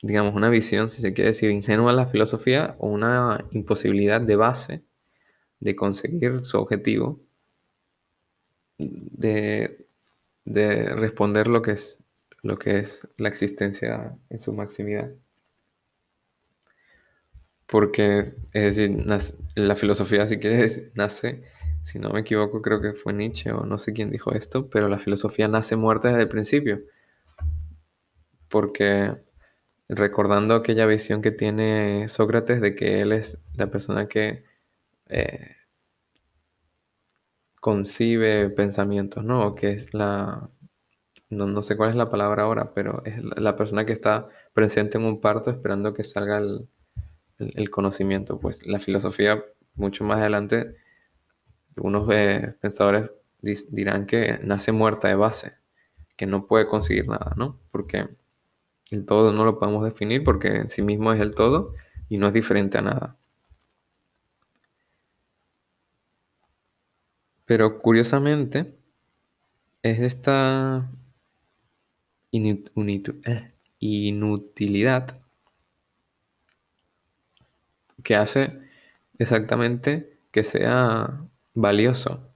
digamos, 0.02 0.34
una 0.34 0.50
visión, 0.50 0.90
si 0.92 1.02
se 1.02 1.14
quiere 1.14 1.30
decir, 1.30 1.52
ingenua 1.52 1.92
a 1.92 1.96
la 1.96 2.08
filosofía 2.08 2.76
o 2.80 2.88
una 2.88 3.46
imposibilidad 3.52 4.22
de 4.22 4.36
base 4.36 4.84
de 5.60 5.76
conseguir 5.76 6.40
su 6.42 6.58
objetivo, 6.58 7.20
de, 8.78 9.86
de 10.46 10.86
responder 10.96 11.48
lo 11.48 11.62
que 11.62 11.72
es 11.74 12.00
lo 12.42 12.58
que 12.58 12.80
es 12.80 13.08
la 13.18 13.30
existencia 13.30 14.18
en 14.30 14.40
su 14.40 14.54
maximidad. 14.54 15.12
Porque, 17.70 18.20
es 18.54 18.76
decir, 18.76 19.06
la 19.56 19.76
filosofía, 19.76 20.28
si 20.28 20.40
quieres, 20.40 20.92
nace, 20.96 21.44
si 21.84 22.00
no 22.00 22.10
me 22.10 22.22
equivoco, 22.22 22.62
creo 22.62 22.82
que 22.82 22.94
fue 22.94 23.14
Nietzsche 23.14 23.52
o 23.52 23.66
no 23.66 23.78
sé 23.78 23.94
quién 23.94 24.10
dijo 24.10 24.32
esto, 24.34 24.70
pero 24.70 24.90
la 24.90 25.00
filosofía 25.00 25.48
nace 25.48 25.76
muerta 25.76 26.10
desde 26.10 26.24
el 26.24 26.30
principio. 26.30 26.82
Porque 28.50 29.16
recordando 29.88 30.56
aquella 30.56 30.86
visión 30.86 31.22
que 31.22 31.32
tiene 31.32 32.10
Sócrates 32.10 32.62
de 32.62 32.76
que 32.76 33.02
él 33.02 33.12
es 33.12 33.38
la 33.56 33.68
persona 33.68 34.08
que 34.08 34.44
eh, 35.08 35.56
concibe 37.60 38.50
pensamientos, 38.50 39.24
¿no? 39.24 39.48
O 39.48 39.56
que 39.56 39.72
es 39.74 39.94
la, 39.94 40.50
no, 41.30 41.62
sé 41.64 41.78
cuál 41.78 41.92
es 41.92 41.96
la 41.96 42.10
palabra 42.10 42.44
ahora, 42.44 42.74
pero 42.74 43.04
es 43.06 43.24
la 43.24 43.56
persona 43.56 43.86
que 43.86 43.94
está 43.94 44.28
presente 44.54 44.98
en 44.98 45.06
un 45.06 45.22
parto 45.22 45.52
esperando 45.52 45.94
que 45.94 46.04
salga 46.04 46.40
el, 46.40 46.68
el, 47.40 47.70
conocimiento. 47.70 48.40
Pues 48.40 48.66
la 48.66 48.80
filosofía, 48.80 49.44
mucho 49.76 50.04
más 50.04 50.20
adelante, 50.20 50.76
algunos 51.76 52.10
eh, 52.12 52.56
pensadores 52.62 53.10
dirán 53.42 54.06
que 54.06 54.40
nace 54.44 54.72
muerta 54.72 55.08
de 55.08 55.16
base, 55.16 55.54
que 56.18 56.26
no 56.26 56.46
puede 56.46 56.68
conseguir 56.68 57.08
nada, 57.08 57.34
¿no? 57.38 57.60
Porque 57.72 58.10
el 58.92 59.06
todo 59.06 59.32
no 59.34 59.46
lo 59.46 59.60
podemos 59.60 59.84
definir 59.84 60.24
porque 60.24 60.50
en 60.50 60.70
sí 60.70 60.82
mismo 60.82 61.14
es 61.14 61.22
el 61.22 61.36
todo 61.36 61.74
y 62.10 62.18
no 62.18 62.28
es 62.28 62.34
diferente 62.34 62.78
a 62.78 62.82
nada. 62.82 63.18
Pero 67.46 67.80
curiosamente, 67.80 68.76
es 69.82 70.00
esta 70.00 70.90
eh, 72.32 73.52
inutilidad 73.80 75.20
que 78.04 78.16
hace 78.16 78.60
exactamente 79.18 80.18
que 80.32 80.44
sea 80.44 81.22
valioso. 81.54 82.30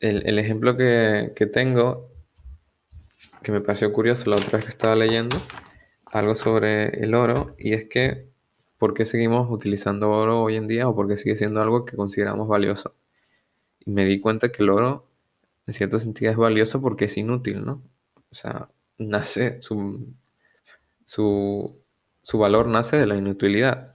El, 0.00 0.38
ejemplo 0.38 0.76
que, 0.76 1.32
tengo, 1.52 2.10
que 3.42 3.52
me 3.52 3.60
pareció 3.62 3.90
curioso 3.92 4.28
la 4.28 4.36
otra 4.36 4.58
vez 4.58 4.64
que 4.66 4.70
estaba 4.70 4.94
leyendo, 4.94 5.36
algo 6.06 6.34
sobre 6.34 7.02
el 7.02 7.14
oro, 7.14 7.54
y 7.58 7.72
es 7.72 7.86
que, 7.88 8.28
¿por 8.78 8.92
qué 8.92 9.06
seguimos 9.06 9.50
utilizando 9.50 10.10
oro 10.10 10.42
hoy 10.42 10.56
en 10.56 10.68
día 10.68 10.88
o 10.88 10.94
por 10.94 11.08
qué 11.08 11.16
sigue 11.16 11.36
siendo 11.36 11.62
algo 11.62 11.86
que 11.86 11.96
consideramos 11.96 12.48
valioso? 12.48 12.94
Y 13.86 13.92
me 13.92 14.04
di 14.04 14.20
cuenta 14.20 14.52
que 14.52 14.62
el 14.62 14.70
oro, 14.70 15.06
en 15.66 15.74
cierto 15.74 15.98
sentido, 15.98 16.30
es 16.30 16.36
valioso 16.36 16.82
porque 16.82 17.06
es 17.06 17.16
inútil, 17.16 17.64
¿no? 17.64 17.82
O 18.30 18.34
sea, 18.34 18.68
nace, 18.98 19.62
su, 19.62 20.06
su, 21.04 21.78
su 22.22 22.38
valor 22.38 22.68
nace 22.68 22.96
de 22.98 23.06
la 23.06 23.16
inutilidad. 23.16 23.93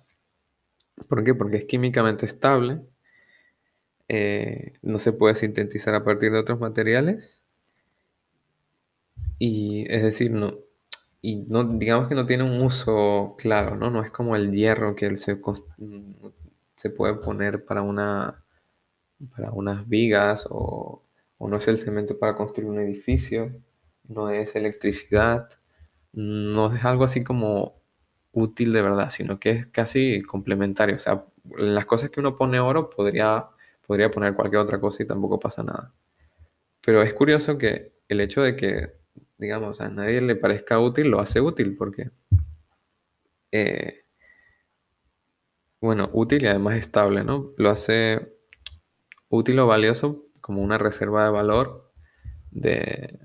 ¿Por 1.08 1.24
qué? 1.24 1.34
Porque 1.34 1.58
es 1.58 1.66
químicamente 1.66 2.26
estable, 2.26 2.82
eh, 4.08 4.74
no 4.82 5.00
se 5.00 5.14
puede 5.14 5.36
sintetizar 5.36 5.94
a 5.94 6.04
partir 6.04 6.32
de 6.32 6.40
otros 6.40 6.60
materiales 6.60 7.42
y 9.38 9.86
es 9.92 10.04
decir, 10.04 10.32
no, 10.32 10.56
y 11.22 11.38
no, 11.48 11.64
digamos 11.64 12.08
que 12.10 12.16
no 12.16 12.26
tiene 12.26 12.44
un 12.44 12.62
uso 12.62 13.36
claro, 13.38 13.76
¿no? 13.76 13.90
No 13.90 14.04
es 14.04 14.12
como 14.12 14.36
el 14.36 14.52
hierro 14.52 14.96
que 14.96 15.16
se, 15.18 15.40
se 16.76 16.90
puede 16.90 17.16
poner 17.16 17.66
para, 17.66 17.82
una, 17.82 18.44
para 19.36 19.52
unas 19.52 19.88
vigas 19.88 20.48
o, 20.50 21.04
o 21.38 21.48
no 21.48 21.58
es 21.58 21.68
el 21.68 21.78
cemento 21.78 22.18
para 22.20 22.36
construir 22.36 22.70
un 22.70 22.80
edificio, 22.80 23.54
no 24.08 24.30
es 24.30 24.56
electricidad, 24.56 25.50
no 26.14 26.74
es 26.76 26.84
algo 26.86 27.04
así 27.04 27.24
como 27.24 27.79
útil 28.32 28.74
de 28.74 28.82
verdad, 28.82 29.10
sino 29.10 29.40
que 29.40 29.52
es 29.52 29.66
casi 29.68 30.22
complementario. 30.24 30.96
O 30.96 31.00
sea, 31.00 31.26
las 31.58 31.86
cosas 31.86 32.10
que 32.10 32.20
uno 32.20 32.36
pone 32.38 32.60
oro 32.60 32.90
podría, 32.90 33.48
podría 33.86 34.12
poner 34.12 34.36
cualquier 34.36 34.62
otra 34.62 34.80
cosa 34.80 35.04
y 35.04 35.08
tampoco 35.08 35.40
pasa 35.40 35.64
nada. 35.64 35.94
Pero 36.82 37.02
es 37.04 37.14
curioso 37.14 37.58
que 37.58 37.94
el 38.08 38.22
hecho 38.22 38.42
de 38.42 38.56
que, 38.56 38.94
digamos, 39.38 39.82
a 39.82 39.90
nadie 39.90 40.22
le 40.22 40.36
parezca 40.36 40.80
útil, 40.80 41.08
lo 41.10 41.20
hace 41.20 41.42
útil 41.42 41.76
porque, 41.78 42.12
eh, 43.52 44.04
bueno, 45.82 46.10
útil 46.14 46.44
y 46.44 46.48
además 46.48 46.76
estable, 46.76 47.24
¿no? 47.24 47.52
Lo 47.58 47.70
hace 47.70 48.34
útil 49.30 49.60
o 49.60 49.68
valioso 49.68 50.26
como 50.42 50.62
una 50.62 50.78
reserva 50.78 51.24
de 51.26 51.32
valor 51.32 51.92
de, 52.52 53.20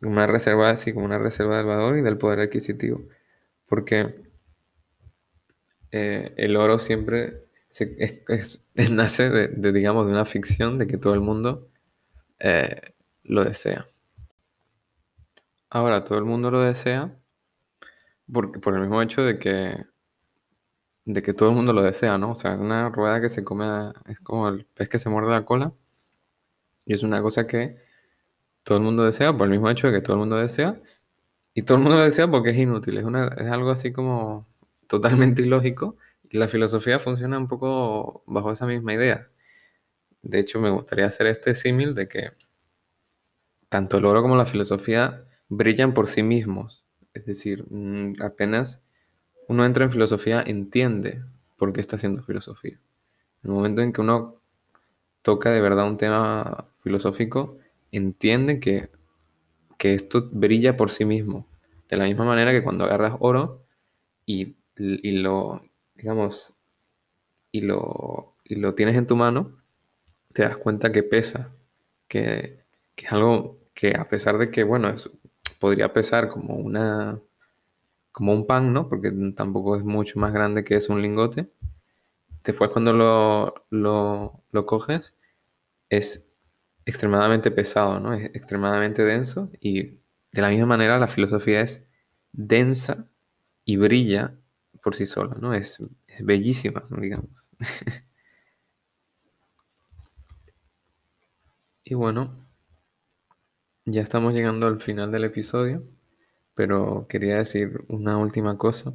una 0.00 0.26
reserva 0.26 0.70
así 0.70 0.92
como 0.92 1.06
una 1.06 1.18
reserva 1.18 1.56
del 1.56 1.66
valor 1.66 1.98
y 1.98 2.02
del 2.02 2.18
poder 2.18 2.40
adquisitivo. 2.40 3.02
Porque 3.66 4.14
eh, 5.90 6.34
el 6.36 6.56
oro 6.56 6.78
siempre 6.78 7.44
nace 8.90 9.30
de, 9.30 9.72
digamos, 9.72 10.06
de 10.06 10.12
una 10.12 10.24
ficción 10.24 10.78
de 10.78 10.86
que 10.86 10.98
todo 10.98 11.14
el 11.14 11.20
mundo 11.20 11.68
eh, 12.38 12.94
lo 13.24 13.44
desea. 13.44 13.86
Ahora, 15.70 16.04
todo 16.04 16.18
el 16.18 16.24
mundo 16.24 16.50
lo 16.50 16.60
desea 16.62 17.14
porque, 18.32 18.58
por 18.58 18.74
el 18.74 18.80
mismo 18.80 19.02
hecho 19.02 19.22
de 19.22 19.38
que, 19.38 19.76
de 21.04 21.22
que 21.22 21.34
todo 21.34 21.50
el 21.50 21.56
mundo 21.56 21.72
lo 21.72 21.82
desea, 21.82 22.18
¿no? 22.18 22.32
O 22.32 22.34
sea, 22.34 22.54
es 22.54 22.60
una 22.60 22.90
rueda 22.90 23.20
que 23.20 23.28
se 23.30 23.44
come, 23.44 23.92
es 24.06 24.20
como 24.20 24.48
el 24.48 24.64
pez 24.66 24.88
que 24.88 24.98
se 24.98 25.08
muerde 25.08 25.30
la 25.30 25.44
cola. 25.44 25.72
Y 26.84 26.94
es 26.94 27.02
una 27.02 27.22
cosa 27.22 27.46
que 27.46 27.76
todo 28.68 28.76
el 28.76 28.84
mundo 28.84 29.02
desea 29.04 29.32
por 29.32 29.46
el 29.46 29.52
mismo 29.52 29.70
hecho 29.70 29.86
de 29.86 29.94
que 29.94 30.02
todo 30.02 30.12
el 30.12 30.18
mundo 30.18 30.36
desea. 30.36 30.78
Y 31.54 31.62
todo 31.62 31.78
el 31.78 31.84
mundo 31.84 31.96
lo 31.96 32.04
desea 32.04 32.30
porque 32.30 32.50
es 32.50 32.58
inútil, 32.58 32.98
es, 32.98 33.06
algo 33.50 33.70
así 33.70 33.94
como 33.94 34.46
totalmente 34.86 35.40
ilógico. 35.46 35.96
Y 36.28 36.36
la 36.36 36.48
filosofía 36.48 36.98
funciona 36.98 37.38
un 37.38 37.48
poco 37.48 38.22
bajo 38.26 38.52
esa 38.52 38.66
misma 38.66 38.92
idea. 38.92 39.26
De 40.20 40.38
hecho, 40.38 40.60
me 40.60 40.68
gustaría 40.68 41.06
hacer 41.06 41.28
este 41.28 41.54
símil 41.54 41.94
de 41.94 42.08
que 42.08 42.32
tanto 43.70 43.96
el 43.96 44.04
oro 44.04 44.20
como 44.20 44.36
la 44.36 44.44
filosofía 44.44 45.24
brillan 45.48 45.94
por 45.94 46.06
sí 46.06 46.22
mismos. 46.22 46.84
Es 47.14 47.24
decir, 47.24 47.64
mm, 47.70 48.20
apenas 48.20 48.82
uno 49.48 49.64
entra 49.64 49.84
en 49.84 49.92
filosofía, 49.92 50.42
entiende 50.46 51.22
por 51.56 51.72
qué 51.72 51.80
está 51.80 51.96
haciendo 51.96 52.22
filosofía. 52.22 52.78
En 53.42 53.50
el 53.50 53.52
momento 53.52 53.80
en 53.80 53.94
que 53.94 54.02
uno 54.02 54.42
toca 55.22 55.52
de 55.52 55.62
verdad 55.62 55.86
un 55.86 55.96
tema 55.96 56.66
filosófico, 56.82 57.56
entiende 57.92 58.60
que, 58.60 58.90
esto 59.78 60.28
brilla 60.32 60.76
por 60.76 60.90
sí 60.90 61.04
mismo. 61.04 61.46
De 61.88 61.96
la 61.96 62.04
misma 62.04 62.24
manera 62.24 62.52
que 62.52 62.62
cuando 62.62 62.84
agarras 62.84 63.14
oro 63.20 63.62
y, 64.26 64.56
lo, 64.76 65.62
digamos, 65.94 66.52
y 67.52 67.62
lo, 67.62 68.34
y 68.44 68.56
lo 68.56 68.74
tienes 68.74 68.96
en 68.96 69.06
tu 69.06 69.16
mano, 69.16 69.52
te 70.32 70.42
das 70.42 70.56
cuenta 70.56 70.92
que 70.92 71.02
pesa, 71.02 71.50
que, 72.08 72.60
que 72.94 73.06
es 73.06 73.12
algo 73.12 73.58
que 73.74 73.96
a 73.96 74.08
pesar 74.08 74.38
de 74.38 74.50
que, 74.50 74.64
bueno, 74.64 74.94
podría 75.58 75.92
pesar 75.92 76.28
como 76.28 76.56
una, 76.56 77.20
como 78.12 78.32
un 78.32 78.46
pan, 78.46 78.72
¿no? 78.72 78.88
Porque 78.88 79.12
tampoco 79.36 79.76
es 79.76 79.84
mucho 79.84 80.18
más 80.18 80.32
grande 80.32 80.64
que 80.64 80.76
es 80.76 80.88
un 80.88 81.00
lingote. 81.00 81.48
Después 82.44 82.70
cuando 82.70 82.92
lo, 82.92 83.66
lo, 83.70 84.42
lo 84.50 84.66
coges, 84.66 85.14
es 85.88 86.27
extremadamente 86.88 87.50
pesado, 87.50 88.00
¿no? 88.00 88.14
Es 88.14 88.24
extremadamente 88.34 89.04
denso 89.04 89.50
y 89.60 89.82
de 90.32 90.42
la 90.42 90.48
misma 90.48 90.66
manera 90.66 90.98
la 90.98 91.08
filosofía 91.08 91.60
es 91.60 91.84
densa 92.32 93.06
y 93.64 93.76
brilla 93.76 94.34
por 94.82 94.94
sí 94.96 95.06
sola, 95.06 95.36
¿no? 95.40 95.52
Es, 95.54 95.82
es 96.06 96.24
bellísima, 96.24 96.84
digamos. 96.90 97.50
Y 101.90 101.94
bueno, 101.94 102.46
ya 103.86 104.02
estamos 104.02 104.34
llegando 104.34 104.68
al 104.68 104.80
final 104.80 105.10
del 105.10 105.24
episodio, 105.24 105.82
pero 106.54 107.06
quería 107.08 107.38
decir 107.38 107.84
una 107.88 108.18
última 108.18 108.58
cosa, 108.58 108.94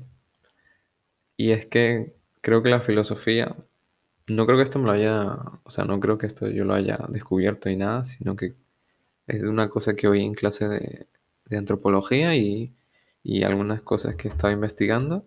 y 1.37 1.51
es 1.51 1.65
que 1.65 2.15
creo 2.41 2.63
que 2.63 2.69
la 2.69 2.81
filosofía, 2.81 3.55
no 4.27 4.45
creo 4.45 4.57
que 4.57 4.63
esto 4.63 4.79
me 4.79 4.85
lo 4.85 4.91
haya, 4.91 5.37
o 5.63 5.69
sea, 5.69 5.85
no 5.85 5.99
creo 5.99 6.17
que 6.17 6.27
esto 6.27 6.47
yo 6.49 6.65
lo 6.65 6.73
haya 6.73 6.99
descubierto 7.09 7.69
y 7.69 7.75
nada, 7.75 8.05
sino 8.05 8.35
que 8.35 8.55
es 9.27 9.43
una 9.43 9.69
cosa 9.69 9.95
que 9.95 10.07
oí 10.07 10.23
en 10.23 10.33
clase 10.33 10.67
de, 10.67 11.07
de 11.45 11.57
antropología 11.57 12.35
y, 12.35 12.73
y 13.23 13.43
algunas 13.43 13.81
cosas 13.81 14.15
que 14.15 14.27
estaba 14.29 14.53
investigando, 14.53 15.25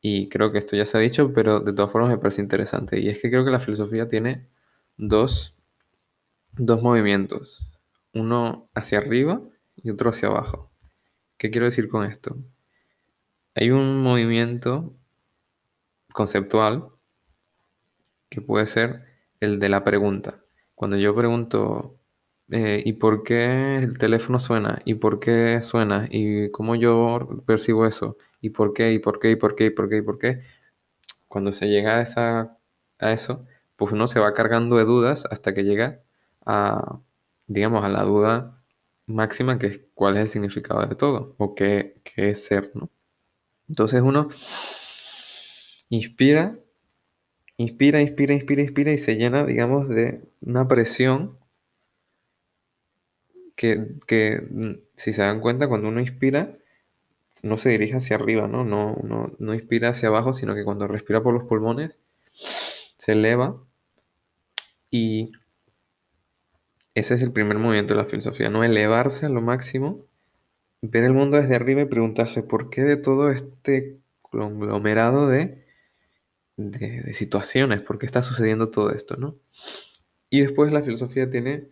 y 0.00 0.28
creo 0.28 0.52
que 0.52 0.58
esto 0.58 0.76
ya 0.76 0.86
se 0.86 0.96
ha 0.98 1.00
dicho, 1.00 1.32
pero 1.32 1.60
de 1.60 1.72
todas 1.72 1.92
formas 1.92 2.10
me 2.10 2.18
parece 2.18 2.42
interesante, 2.42 3.00
y 3.00 3.08
es 3.08 3.20
que 3.20 3.30
creo 3.30 3.44
que 3.44 3.50
la 3.50 3.60
filosofía 3.60 4.08
tiene 4.08 4.46
dos 4.96 5.54
dos 6.52 6.82
movimientos, 6.82 7.72
uno 8.12 8.68
hacia 8.74 8.98
arriba 8.98 9.40
y 9.76 9.90
otro 9.90 10.10
hacia 10.10 10.28
abajo. 10.28 10.70
¿Qué 11.36 11.50
quiero 11.50 11.66
decir 11.66 11.88
con 11.88 12.04
esto? 12.04 12.36
Hay 13.54 13.70
un 13.70 14.02
movimiento 14.02 14.92
conceptual 16.12 16.88
que 18.28 18.40
puede 18.40 18.66
ser 18.66 19.04
el 19.40 19.58
de 19.60 19.68
la 19.68 19.84
pregunta. 19.84 20.40
Cuando 20.74 20.96
yo 20.96 21.14
pregunto, 21.14 21.98
eh, 22.50 22.82
¿y 22.84 22.94
por 22.94 23.22
qué 23.24 23.76
el 23.78 23.98
teléfono 23.98 24.40
suena? 24.40 24.80
¿Y 24.84 24.94
por 24.94 25.20
qué 25.20 25.60
suena? 25.62 26.08
¿Y 26.10 26.50
cómo 26.50 26.74
yo 26.76 27.42
percibo 27.46 27.86
eso? 27.86 28.16
¿Y 28.40 28.50
por 28.50 28.72
qué? 28.74 28.92
¿Y 28.92 28.98
por 28.98 29.18
qué? 29.20 29.30
¿Y 29.32 29.36
por 29.36 29.54
qué? 29.56 29.66
¿Y 29.66 29.70
por 29.70 29.88
qué? 29.88 29.96
¿Y 29.98 30.02
por 30.02 30.18
qué? 30.18 30.42
Cuando 31.28 31.52
se 31.52 31.66
llega 31.68 31.98
a, 31.98 32.02
esa, 32.02 32.58
a 32.98 33.12
eso, 33.12 33.46
pues 33.76 33.92
uno 33.92 34.08
se 34.08 34.20
va 34.20 34.34
cargando 34.34 34.76
de 34.76 34.84
dudas 34.84 35.24
hasta 35.30 35.54
que 35.54 35.64
llega 35.64 36.02
a, 36.46 37.00
digamos, 37.46 37.84
a 37.84 37.88
la 37.88 38.02
duda 38.04 38.62
máxima 39.06 39.58
que 39.58 39.66
es 39.68 39.80
cuál 39.94 40.16
es 40.16 40.22
el 40.22 40.28
significado 40.28 40.86
de 40.86 40.94
todo 40.96 41.34
o 41.38 41.54
qué, 41.54 42.00
qué 42.04 42.30
es 42.30 42.44
ser, 42.44 42.70
¿no? 42.74 42.90
Entonces 43.68 44.02
uno 44.02 44.28
inspira, 45.90 46.58
inspira, 47.58 48.00
inspira, 48.00 48.34
inspira, 48.34 48.62
inspira 48.62 48.92
y 48.92 48.98
se 48.98 49.16
llena, 49.16 49.44
digamos, 49.44 49.88
de 49.88 50.22
una 50.40 50.66
presión 50.68 51.36
que, 53.56 53.88
que, 54.06 54.40
mm, 54.50 54.74
si 54.96 55.12
se 55.12 55.22
dan 55.22 55.40
cuenta, 55.40 55.68
cuando 55.68 55.88
uno 55.88 56.00
inspira, 56.00 56.56
no 57.42 57.58
se 57.58 57.70
dirige 57.70 57.96
hacia 57.96 58.16
arriba, 58.16 58.48
¿no? 58.48 58.64
No, 58.64 58.96
no, 59.04 59.32
no 59.38 59.54
inspira 59.54 59.90
hacia 59.90 60.08
abajo, 60.08 60.34
sino 60.34 60.54
que 60.54 60.64
cuando 60.64 60.86
respira 60.88 61.22
por 61.22 61.34
los 61.34 61.44
pulmones, 61.44 61.98
se 62.98 63.12
eleva 63.12 63.56
y 64.90 65.32
ese 66.94 67.14
es 67.14 67.22
el 67.22 67.32
primer 67.32 67.58
movimiento 67.58 67.94
de 67.94 68.00
la 68.02 68.08
filosofía, 68.08 68.50
¿no? 68.50 68.64
Elevarse 68.64 69.26
a 69.26 69.28
lo 69.28 69.40
máximo, 69.40 70.04
ver 70.82 71.04
el 71.04 71.12
mundo 71.12 71.36
desde 71.36 71.54
arriba 71.54 71.82
y 71.82 71.86
preguntarse 71.86 72.42
por 72.42 72.70
qué 72.70 72.82
de 72.82 72.96
todo 72.96 73.30
este 73.30 73.98
conglomerado 74.22 75.28
de, 75.28 75.64
de, 76.58 77.14
situaciones, 77.14 77.80
por 77.80 77.98
qué 77.98 78.04
está 78.04 78.22
sucediendo 78.22 78.68
todo 78.68 78.90
esto, 78.90 79.16
¿no? 79.16 79.36
Y 80.28 80.42
después 80.42 80.72
la 80.72 80.82
filosofía 80.82 81.30
tiene 81.30 81.68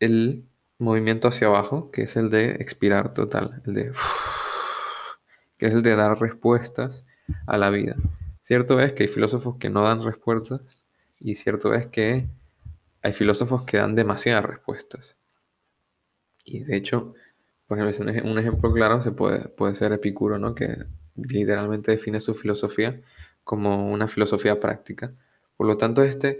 el 0.00 0.44
movimiento 0.78 1.28
hacia 1.28 1.46
abajo, 1.46 1.90
que 1.90 2.02
es 2.02 2.16
el 2.16 2.28
de 2.28 2.52
expirar 2.56 3.14
total, 3.14 3.62
el 3.66 3.74
de 3.74 3.92
que 5.56 5.66
es 5.66 5.72
el 5.72 5.82
de 5.82 5.94
dar 5.94 6.18
respuestas 6.20 7.06
a 7.46 7.56
la 7.56 7.70
vida. 7.70 7.96
Cierto 8.42 8.80
es 8.80 8.92
que 8.92 9.04
hay 9.04 9.08
filósofos 9.08 9.56
que 9.58 9.70
no 9.70 9.82
dan 9.82 10.04
respuestas 10.04 10.84
y 11.20 11.36
cierto 11.36 11.72
es 11.74 11.86
que 11.86 12.26
hay 13.02 13.12
filósofos 13.12 13.64
que 13.64 13.76
dan 13.76 13.94
demasiadas 13.94 14.44
respuestas. 14.44 15.16
Y 16.44 16.60
de 16.60 16.76
hecho, 16.76 17.14
por 17.68 17.78
ejemplo, 17.78 18.30
un 18.30 18.38
ejemplo 18.38 18.72
claro 18.72 19.00
se 19.00 19.12
puede, 19.12 19.48
puede 19.48 19.76
ser 19.76 19.92
Epicuro, 19.92 20.38
¿no? 20.38 20.54
Que 20.54 20.76
literalmente 21.14 21.92
define 21.92 22.20
su 22.20 22.34
filosofía 22.34 23.00
como 23.50 23.90
una 23.90 24.06
filosofía 24.06 24.60
práctica. 24.60 25.12
Por 25.56 25.66
lo 25.66 25.76
tanto, 25.76 26.04
este 26.04 26.38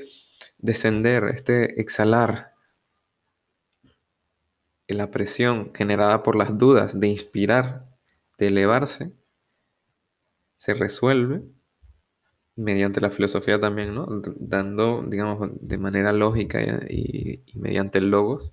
descender, 0.58 1.24
este 1.24 1.80
exhalar 1.80 2.52
la 4.86 5.10
presión 5.10 5.72
generada 5.74 6.22
por 6.22 6.36
las 6.36 6.56
dudas 6.56 7.00
de 7.00 7.08
inspirar, 7.08 7.84
de 8.38 8.46
elevarse, 8.46 9.10
se 10.54 10.72
resuelve 10.72 11.42
mediante 12.54 13.00
la 13.00 13.10
filosofía 13.10 13.58
también, 13.58 13.92
¿no? 13.92 14.06
Dando, 14.36 15.02
digamos, 15.02 15.50
de 15.60 15.78
manera 15.78 16.12
lógica 16.12 16.60
y, 16.88 17.42
y 17.44 17.58
mediante 17.58 17.98
el 17.98 18.08
logos, 18.08 18.52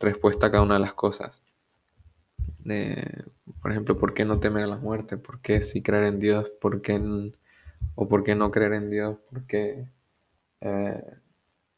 respuesta 0.00 0.48
a 0.48 0.50
cada 0.50 0.64
una 0.64 0.74
de 0.74 0.80
las 0.80 0.94
cosas. 0.94 1.40
De, 2.58 3.24
por 3.62 3.70
ejemplo, 3.70 3.98
¿por 3.98 4.14
qué 4.14 4.24
no 4.24 4.40
temer 4.40 4.64
a 4.64 4.66
la 4.66 4.76
muerte? 4.76 5.16
¿Por 5.16 5.40
qué 5.40 5.62
sí 5.62 5.82
creer 5.82 6.04
en 6.04 6.18
Dios? 6.20 6.50
¿Por 6.60 6.82
qué, 6.82 7.00
o 7.94 8.08
por 8.08 8.24
qué 8.24 8.34
no 8.34 8.50
creer 8.50 8.74
en 8.74 8.90
Dios? 8.90 9.18
¿Por 9.30 9.46
qué, 9.46 9.86
eh, 10.60 11.04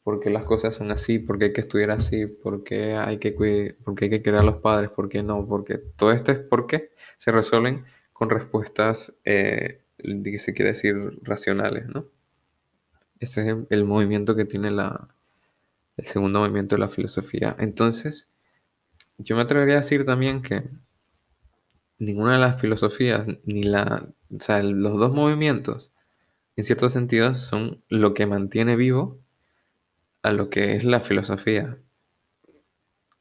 por 0.03 0.19
qué 0.19 0.29
las 0.29 0.43
cosas 0.43 0.75
son 0.75 0.91
así? 0.91 1.19
¿Por 1.19 1.39
qué 1.39 1.45
hay 1.45 1.53
que 1.53 1.61
estudiar 1.61 1.91
así? 1.91 2.27
¿Por 2.27 2.63
qué 2.63 2.95
hay 2.95 3.19
que, 3.19 3.31
por 3.83 3.95
qué 3.95 4.05
hay 4.05 4.11
que 4.11 4.21
creer 4.21 4.39
a 4.39 4.43
los 4.43 4.57
padres? 4.57 4.89
¿Por 4.89 5.09
qué 5.09 5.23
no? 5.23 5.47
Porque 5.47 5.77
todo 5.77 6.11
esto 6.11 6.31
es 6.31 6.39
por 6.39 6.67
qué 6.67 6.91
se 7.17 7.31
resuelven 7.31 7.85
con 8.13 8.29
respuestas, 8.29 9.13
eh, 9.25 9.81
que 9.97 10.39
se 10.39 10.53
quiere 10.53 10.71
decir, 10.71 10.95
racionales, 11.23 11.87
¿no? 11.87 12.05
Ese 13.19 13.41
es 13.41 13.47
el, 13.47 13.67
el 13.69 13.85
movimiento 13.85 14.35
que 14.35 14.45
tiene 14.45 14.71
la, 14.71 15.07
el 15.97 16.07
segundo 16.07 16.39
movimiento 16.39 16.75
de 16.75 16.79
la 16.79 16.89
filosofía. 16.89 17.55
Entonces, 17.59 18.27
yo 19.23 19.35
me 19.35 19.43
atrevería 19.43 19.75
a 19.75 19.77
decir 19.81 20.05
también 20.05 20.41
que 20.41 20.63
ninguna 21.99 22.33
de 22.33 22.39
las 22.39 22.59
filosofías, 22.59 23.25
ni 23.45 23.63
la, 23.63 24.07
o 24.29 24.39
sea, 24.39 24.63
los 24.63 24.97
dos 24.97 25.13
movimientos, 25.13 25.91
en 26.55 26.63
ciertos 26.63 26.93
sentidos, 26.93 27.39
son 27.41 27.83
lo 27.89 28.13
que 28.13 28.25
mantiene 28.25 28.75
vivo 28.75 29.19
a 30.23 30.31
lo 30.31 30.49
que 30.49 30.75
es 30.75 30.83
la 30.83 30.99
filosofía 31.01 31.77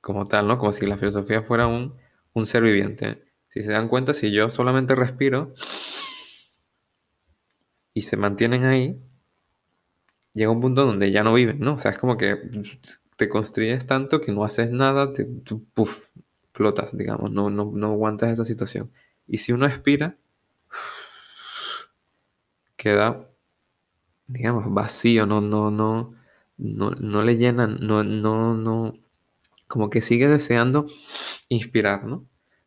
como 0.01 0.27
tal, 0.29 0.49
¿no? 0.49 0.59
Como 0.59 0.73
si 0.73 0.87
la 0.87 0.97
filosofía 0.97 1.43
fuera 1.43 1.67
un, 1.67 1.95
un 2.33 2.47
ser 2.47 2.63
viviente. 2.63 3.23
Si 3.49 3.63
se 3.63 3.73
dan 3.73 3.89
cuenta, 3.89 4.15
si 4.15 4.33
yo 4.33 4.51
solamente 4.51 4.95
respiro 4.95 5.55
y 7.93 8.03
se 8.03 8.17
mantienen 8.17 8.65
ahí, 8.65 9.01
llega 10.33 10.51
un 10.51 10.61
punto 10.61 10.87
donde 10.87 11.11
ya 11.11 11.23
no 11.23 11.35
viven, 11.35 11.61
¿no? 11.61 11.75
O 11.75 11.79
sea, 11.79 11.91
es 11.91 11.99
como 11.99 12.17
que 12.17 12.39
te 13.21 13.29
construyes 13.29 13.87
tanto 13.87 14.23
que 14.23 14.33
no 14.33 14.45
haces 14.45 14.71
nada, 14.71 15.13
te, 15.13 15.27
puff, 15.75 16.07
explotas, 16.43 16.97
digamos, 16.97 17.31
no, 17.31 17.51
no, 17.51 17.71
no 17.71 17.89
aguantas 17.89 18.31
esa 18.31 18.47
situación. 18.47 18.91
Y 19.29 19.37
si 19.37 19.53
uno 19.53 19.67
expira, 19.67 20.17
queda, 22.79 23.29
digamos, 24.27 24.73
vacío, 24.73 25.27
no, 25.27 25.43
no, 25.43 25.71
no, 25.71 26.15
no, 26.57 26.93
no 26.93 27.23
le 27.23 27.37
llenan, 27.37 27.77
no, 27.83 28.03
no, 28.05 28.55
no, 28.55 28.95
como 29.69 29.91
que 29.91 30.01
sigue 30.01 30.27
deseando 30.27 30.87
inspirar, 31.51 32.05
¿no? 32.05 32.25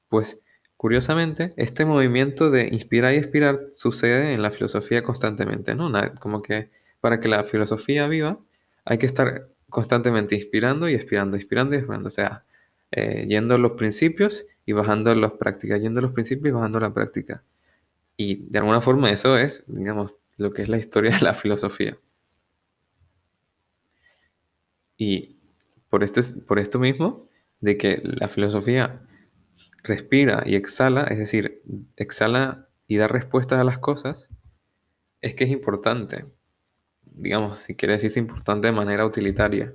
Pues 0.08 0.40
curiosamente, 0.78 1.56
este 1.58 1.84
movimiento 1.84 2.52
de 2.52 2.68
inspirar 2.68 3.16
y 3.16 3.18
expirar 3.18 3.70
sucede 3.72 4.36
en 4.36 4.44
la 4.44 4.52
filosofía 4.52 5.02
constantemente, 5.02 5.74
¿no? 5.74 5.92
Como 6.20 6.44
que 6.44 6.70
para 7.02 7.20
que 7.20 7.28
la 7.28 7.44
filosofía 7.44 8.08
viva 8.08 8.38
hay 8.86 9.00
que 9.00 9.08
estar 9.08 9.48
constantemente 9.74 10.36
inspirando 10.36 10.88
y 10.88 10.94
expirando, 10.94 11.36
inspirando 11.36 11.74
y 11.74 11.80
expirando, 11.80 12.08
o 12.08 12.12
sea, 12.12 12.44
eh, 12.92 13.26
yendo 13.28 13.56
a 13.56 13.58
los 13.58 13.72
principios 13.72 14.46
y 14.68 14.72
bajando 14.72 15.10
a 15.10 15.16
las 15.16 15.32
prácticas, 15.32 15.82
yendo 15.82 16.00
a 16.00 16.04
los 16.04 16.12
principios 16.12 16.50
y 16.50 16.52
bajando 16.52 16.78
a 16.78 16.82
la 16.82 16.94
práctica. 16.94 17.44
Y 18.16 18.36
de 18.52 18.60
alguna 18.60 18.82
forma 18.82 19.10
eso 19.10 19.36
es, 19.36 19.64
digamos, 19.66 20.16
lo 20.38 20.54
que 20.54 20.62
es 20.62 20.70
la 20.70 20.78
historia 20.78 21.16
de 21.16 21.22
la 21.22 21.34
filosofía. 21.44 21.98
Y 24.96 25.38
por, 25.90 26.04
este, 26.04 26.22
por 26.48 26.60
esto 26.60 26.78
mismo, 26.78 27.28
de 27.60 27.76
que 27.76 28.00
la 28.04 28.28
filosofía 28.28 29.02
respira 29.82 30.44
y 30.46 30.54
exhala, 30.56 31.06
es 31.06 31.18
decir, 31.18 31.64
exhala 31.98 32.68
y 32.88 32.98
dar 32.98 33.12
respuestas 33.12 33.60
a 33.60 33.64
las 33.64 33.80
cosas, 33.80 34.30
es 35.22 35.34
que 35.34 35.46
es 35.46 35.50
importante. 35.50 36.26
Digamos, 37.16 37.60
si 37.60 37.76
quiere 37.76 37.94
decirse 37.94 38.20
importante 38.20 38.68
de 38.68 38.74
manera 38.74 39.06
utilitaria. 39.06 39.74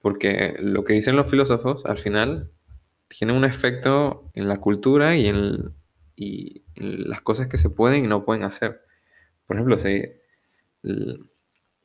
Porque 0.00 0.54
lo 0.58 0.84
que 0.84 0.92
dicen 0.92 1.16
los 1.16 1.30
filósofos, 1.30 1.84
al 1.86 1.98
final, 1.98 2.50
tiene 3.08 3.32
un 3.32 3.44
efecto 3.44 4.30
en 4.34 4.48
la 4.48 4.58
cultura 4.58 5.16
y 5.16 5.26
en, 5.26 5.74
y 6.16 6.62
las 6.74 7.20
cosas 7.22 7.48
que 7.48 7.58
se 7.58 7.70
pueden 7.70 8.04
y 8.04 8.08
no 8.08 8.24
pueden 8.24 8.44
hacer. 8.44 8.82
Por 9.46 9.56
ejemplo, 9.56 9.76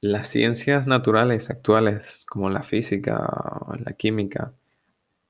las 0.01 0.27
ciencias 0.27 0.87
naturales 0.87 1.49
actuales, 1.49 2.25
como 2.27 2.49
la 2.49 2.63
física 2.63 3.19
o 3.67 3.75
la 3.75 3.93
química, 3.93 4.53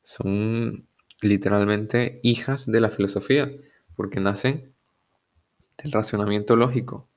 son 0.03 0.87
literalmente 1.21 2.19
hijas 2.23 2.65
de 2.65 2.81
la 2.81 2.89
filosofía, 2.89 3.51
porque 3.95 4.19
nacen 4.19 4.73
del 5.77 5.91
razonamiento 5.91 6.55
lógico, 6.55 7.07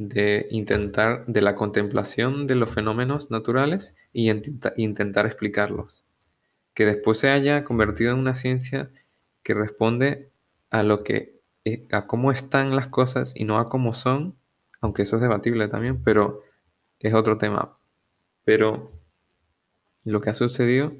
de 0.00 0.46
intentar, 0.50 1.26
de 1.26 1.42
la 1.42 1.54
contemplación 1.54 2.46
de 2.46 2.54
los 2.54 2.72
fenómenos 2.72 3.30
naturales 3.30 3.94
y 4.14 4.32
intentar 4.76 5.26
explicarlos. 5.26 6.04
Que 6.72 6.86
después 6.86 7.18
se 7.18 7.28
haya 7.28 7.64
convertido 7.64 8.12
en 8.12 8.18
una 8.18 8.34
ciencia 8.34 8.90
que 9.42 9.52
responde 9.52 10.30
a 10.70 10.82
lo 10.84 11.04
que, 11.04 11.38
eh, 11.66 11.86
a 11.92 12.06
cómo 12.06 12.32
están 12.32 12.74
las 12.74 12.86
cosas 12.88 13.34
y 13.36 13.44
no 13.44 13.58
a 13.58 13.68
cómo 13.68 13.92
son, 13.92 14.36
aunque 14.80 15.02
eso 15.02 15.16
es 15.16 15.22
debatible 15.22 15.68
también, 15.68 16.02
pero 16.02 16.44
es 16.98 17.12
otro 17.12 17.36
tema. 17.36 17.76
Pero 18.44 18.90
lo 20.04 20.22
que 20.22 20.30
ha 20.30 20.34
sucedido 20.34 20.94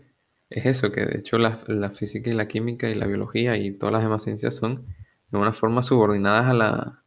es 0.50 0.66
eso, 0.66 0.92
que 0.92 1.06
de 1.06 1.20
hecho 1.20 1.38
la, 1.38 1.56
física 1.90 2.28
y 2.28 2.34
la 2.34 2.48
química 2.48 2.90
y 2.90 2.94
la 2.94 3.06
biología 3.06 3.56
y 3.56 3.72
todas 3.72 3.94
las 3.94 4.02
demás 4.02 4.24
ciencias 4.24 4.56
son 4.56 4.84
de 5.30 5.38
una 5.38 5.54
forma 5.54 5.82
subordinadas 5.82 6.48
a 6.48 6.52
la, 6.52 7.02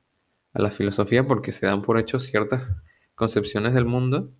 a 0.53 0.61
la 0.61 0.71
filosofía 0.71 1.25
porque 1.25 1.51
se 1.51 1.65
dan 1.65 1.81
por 1.81 1.99
hecho 1.99 2.19
ciertas 2.19 2.69
concepciones 3.15 3.73
del 3.73 3.85
mundo 3.85 4.31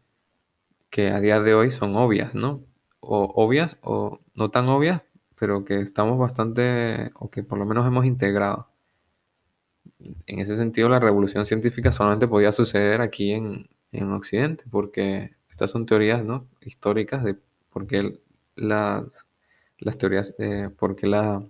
que 0.89 1.09
a 1.09 1.20
día 1.20 1.41
de 1.41 1.55
hoy 1.55 1.72
son 1.72 1.95
obvias, 1.95 2.36
¿no? 2.36 2.64
O 2.99 3.34
obvias 3.36 3.78
o 3.82 4.20
no 4.36 4.51
tan 4.51 4.70
obvias, 4.70 5.01
pero 5.39 5.66
que 5.66 5.80
estamos 5.80 6.20
bastante, 6.20 7.11
o 7.16 7.30
que 7.32 7.43
por 7.43 7.57
lo 7.57 7.66
menos 7.66 7.88
hemos 7.88 8.05
integrado. 8.05 8.70
En 10.28 10.39
ese 10.39 10.55
sentido, 10.55 10.89
la 10.89 10.99
revolución 10.99 11.45
científica 11.45 11.91
solamente 11.91 12.28
podía 12.28 12.51
suceder 12.51 13.01
aquí 13.01 13.32
en, 13.32 13.68
en 13.91 14.11
Occidente, 14.11 14.66
porque 14.70 15.36
estas 15.49 15.72
son 15.72 15.86
teorías 15.86 16.24
¿no? 16.24 16.47
históricas 16.61 17.24
de 17.24 17.38
por 17.72 17.88
qué 17.88 18.20
la, 18.55 19.05
las 19.80 19.97
teorías, 19.97 20.36
de 20.38 20.70
por 20.70 20.95
qué 20.95 21.07
la, 21.07 21.43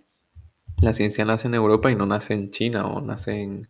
la, 0.82 0.94
ciencia 0.94 1.26
nace 1.26 1.48
en 1.48 1.56
Europa 1.56 1.92
y 1.92 1.96
no 1.96 2.06
nace 2.06 2.34
en 2.34 2.52
China 2.52 2.88
o 2.88 3.02
nace 3.02 3.42
en, 3.42 3.68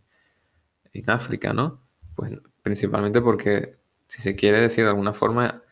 en 0.94 1.10
África, 1.10 1.52
¿no? 1.52 1.80
Pues 2.16 2.32
principalmente 2.62 3.20
porque, 3.20 3.76
si 4.06 4.22
se 4.22 4.36
quiere 4.36 4.60
decir 4.60 4.84
de 4.84 4.90
alguna 4.90 5.12
forma, 5.12 5.62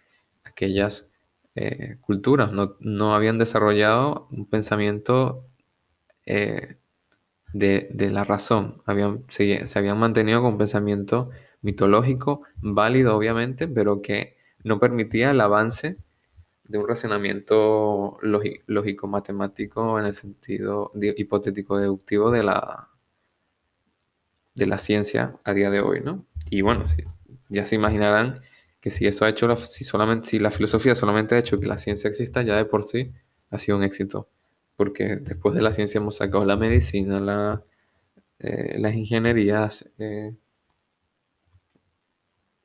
aquellas 0.45 1.07
eh, 1.55 1.97
culturas 2.01 2.53
no, 2.53 2.77
no, 2.81 3.15
habían 3.15 3.39
desarrollado 3.39 4.29
un 4.31 4.47
pensamiento 4.47 5.47
eh, 6.27 6.77
de, 7.53 7.89
de, 7.93 8.11
la 8.11 8.25
razón, 8.25 8.83
habían, 8.87 9.25
se, 9.29 9.67
se 9.67 9.79
habían 9.79 9.99
mantenido 9.99 10.43
con 10.43 10.53
un 10.53 10.59
pensamiento 10.59 11.31
mitológico, 11.63 12.43
válido 12.61 13.17
obviamente, 13.17 13.69
pero 13.69 14.03
que 14.03 14.37
no 14.65 14.81
permitía 14.81 15.31
el 15.31 15.41
avance 15.41 15.99
de 16.65 16.79
un 16.79 16.89
razonamiento 16.89 18.19
lógico 18.23 19.07
matemático 19.07 19.99
en 19.99 20.07
el 20.07 20.15
sentido 20.15 20.91
hipotético 20.95 21.77
deductivo 21.79 22.31
de 22.31 22.43
la 22.43 22.89
de 24.55 24.67
la 24.67 24.79
ciencia 24.79 25.37
a 25.45 25.55
día 25.55 25.71
de 25.71 25.81
hoy, 25.81 26.01
¿no? 26.01 26.27
Y 26.51 26.61
bueno, 26.61 26.85
ya 27.49 27.65
se 27.65 27.75
imaginarán 27.75 28.41
que 28.81 28.91
si 28.91 29.07
eso 29.07 29.25
ha 29.25 29.29
hecho 29.29 29.47
la, 29.47 29.57
si 29.57 29.85
solamente 29.85 30.29
si 30.29 30.39
la 30.39 30.51
filosofía 30.51 30.95
solamente 30.95 31.35
ha 31.35 31.39
hecho 31.39 31.61
que 31.61 31.67
la 31.67 31.79
ciencia 31.79 32.11
exista 32.11 32.43
ya 32.43 32.57
de 32.57 32.65
por 32.65 32.85
sí 32.85 33.13
ha 33.51 33.59
sido 33.59 33.79
un 33.79 33.85
éxito, 33.85 34.29
porque 34.77 35.17
después 35.17 35.55
de 35.55 35.63
la 35.63 35.73
ciencia 35.73 35.99
hemos 35.99 36.17
sacado 36.17 36.45
la 36.45 36.57
medicina, 36.57 37.63
eh, 38.39 38.77
las 38.79 38.95
ingenierías, 38.95 39.89
eh, 39.99 40.35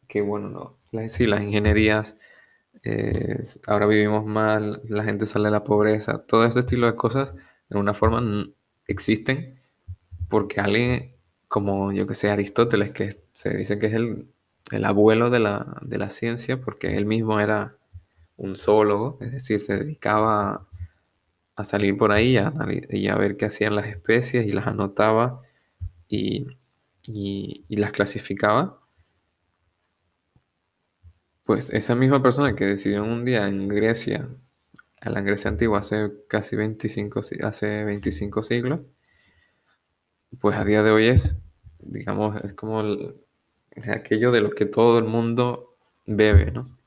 que 0.07 0.21
bueno, 0.21 0.49
no, 0.91 1.09
sí, 1.09 1.27
las 1.27 1.43
ingenierías, 1.43 2.17
eh, 2.83 3.43
ahora 3.67 3.85
vivimos 3.85 4.25
mal, 4.25 4.81
la 4.88 5.03
gente 5.03 5.25
sale 5.25 5.45
de 5.45 5.51
la 5.51 5.63
pobreza, 5.63 6.23
todo 6.25 6.45
este 6.45 6.61
estilo 6.61 6.88
de 6.88 6.95
cosas 6.95 7.35
de 7.35 7.41
alguna 7.71 7.93
forma 7.93 8.47
existen 8.88 9.59
porque 10.29 10.61
alguien 10.61 11.16
como 11.48 11.91
yo 11.91 12.08
que 12.08 12.16
sé, 12.16 12.30
Aristóteles, 12.30 12.91
que 12.91 13.10
se 13.34 13.56
dice 13.56 13.80
que 13.80 13.88
es 13.88 13.93
el, 13.93 14.28
abuelo 14.86 15.30
de 15.30 15.39
la, 15.39 15.78
de 15.82 15.98
la, 15.98 16.10
ciencia 16.10 16.60
porque 16.62 16.98
él 16.98 17.06
mismo 17.06 17.39
era 17.39 17.78
un 18.36 18.56
zoólogo, 18.56 19.18
es 19.22 19.32
decir, 19.32 19.62
se 19.62 19.78
dedicaba 19.78 20.68
a, 21.56 21.64
salir 21.64 21.98
por 21.98 22.12
ahí 22.12 22.38
y 22.91 23.08
a, 23.08 23.16
ver 23.16 23.38
qué 23.38 23.45
hacían 23.45 23.76
las 23.76 23.88
especies 23.88 24.45
y 24.45 24.52
las 24.52 24.68
anotaba 24.68 25.41
y, 26.08 26.48
y, 27.04 27.76
las 27.76 27.91
clasificaba. 27.91 28.80
Pues 31.45 31.72
esa 31.74 31.95
misma 31.95 32.22
persona 32.22 32.56
que 32.56 32.66
decidió 32.66 33.04
un 33.04 33.24
día 33.24 33.48
en 33.48 33.70
Grecia, 33.70 34.28
en 35.02 35.14
la 35.14 35.22
Grecia 35.22 35.50
antigua 35.50 35.80
hace 35.80 36.12
casi 36.28 36.56
25, 36.58 37.22
hace 37.43 37.84
25 37.86 38.43
siglos, 38.43 38.82
pues 40.39 40.57
a 40.57 40.65
día 40.65 40.84
de 40.84 40.91
hoy 40.91 41.07
es, 41.07 41.38
digamos, 41.80 42.36
es 42.43 42.53
como 42.53 42.84
aquello 43.91 44.32
de 44.32 44.41
lo 44.41 44.51
que 44.51 44.65
todo 44.65 44.99
el 44.99 45.05
mundo 45.05 45.78
bebe, 46.05 46.51
¿no? 46.51 46.78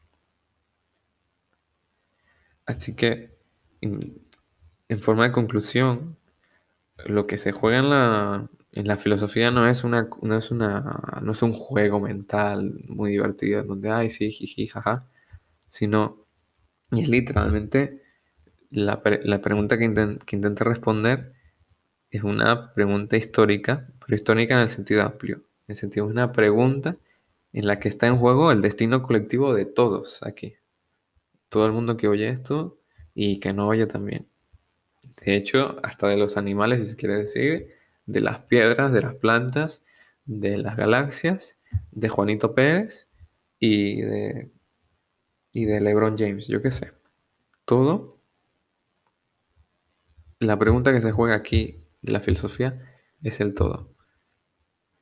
Así 2.66 2.94
que, 2.94 3.36
en, 3.80 4.20
forma 5.00 5.24
de 5.24 5.32
conclusión, 5.32 6.16
lo 7.06 7.26
que 7.26 7.38
se 7.38 7.52
juega 7.52 7.78
en 7.78 7.90
la, 7.90 8.48
en 8.72 8.86
la 8.86 8.96
filosofía 8.98 9.50
no 9.50 9.68
es 9.68 9.84
una, 9.84 10.08
no 10.22 10.36
es 10.36 10.50
una, 10.50 11.20
no 11.22 11.32
es 11.32 11.42
un 11.42 11.52
juego 11.52 12.00
mental 12.00 12.74
muy 12.88 13.12
divertido 13.12 13.62
donde 13.64 13.90
ay 13.90 14.10
sí, 14.10 14.30
jiji, 14.30 14.66
jaja, 14.66 15.06
sino 15.68 16.26
es 16.92 17.08
literalmente 17.08 18.02
la, 18.70 19.02
la 19.24 19.40
pregunta 19.40 19.78
que 19.78 19.84
intenta 19.84 20.64
responder 20.64 21.32
es 22.10 22.24
una 22.24 22.74
pregunta 22.74 23.16
histórica, 23.16 23.86
pero 24.00 24.16
histórica 24.16 24.54
en 24.54 24.60
el 24.60 24.68
sentido 24.68 25.02
amplio. 25.02 25.36
En 25.36 25.72
el 25.72 25.76
sentido 25.76 26.06
es 26.06 26.12
una 26.12 26.32
pregunta 26.32 26.96
en 27.52 27.66
la 27.66 27.78
que 27.78 27.88
está 27.88 28.06
en 28.06 28.16
juego 28.16 28.50
el 28.52 28.62
destino 28.62 29.02
colectivo 29.02 29.54
de 29.54 29.64
todos 29.64 30.22
aquí. 30.22 30.54
Todo 31.48 31.66
el 31.66 31.72
mundo 31.72 31.96
que 31.96 32.08
oye 32.08 32.28
esto 32.28 32.78
y 33.14 33.38
que 33.38 33.52
no 33.52 33.68
oye 33.68 33.86
también. 33.86 34.26
De 35.24 35.36
hecho, 35.36 35.76
hasta 35.84 36.08
de 36.08 36.16
los 36.16 36.36
animales, 36.36 36.80
si 36.80 36.92
se 36.92 36.96
quiere 36.96 37.16
decir, 37.16 37.74
de 38.06 38.20
las 38.20 38.40
piedras, 38.40 38.92
de 38.92 39.02
las 39.02 39.14
plantas, 39.14 39.82
de 40.24 40.56
las 40.58 40.76
galaxias, 40.76 41.56
de 41.92 42.08
Juanito 42.08 42.54
Pérez 42.54 43.08
y 43.58 44.00
de, 44.00 44.50
y 45.52 45.64
de 45.66 45.80
LeBron 45.80 46.16
James, 46.16 46.46
yo 46.48 46.62
qué 46.62 46.72
sé. 46.72 46.92
Todo. 47.64 48.18
La 50.38 50.58
pregunta 50.58 50.92
que 50.92 51.00
se 51.00 51.12
juega 51.12 51.36
aquí 51.36 51.79
la 52.02 52.20
filosofía 52.20 52.80
es 53.22 53.40
el 53.40 53.54
todo. 53.54 53.94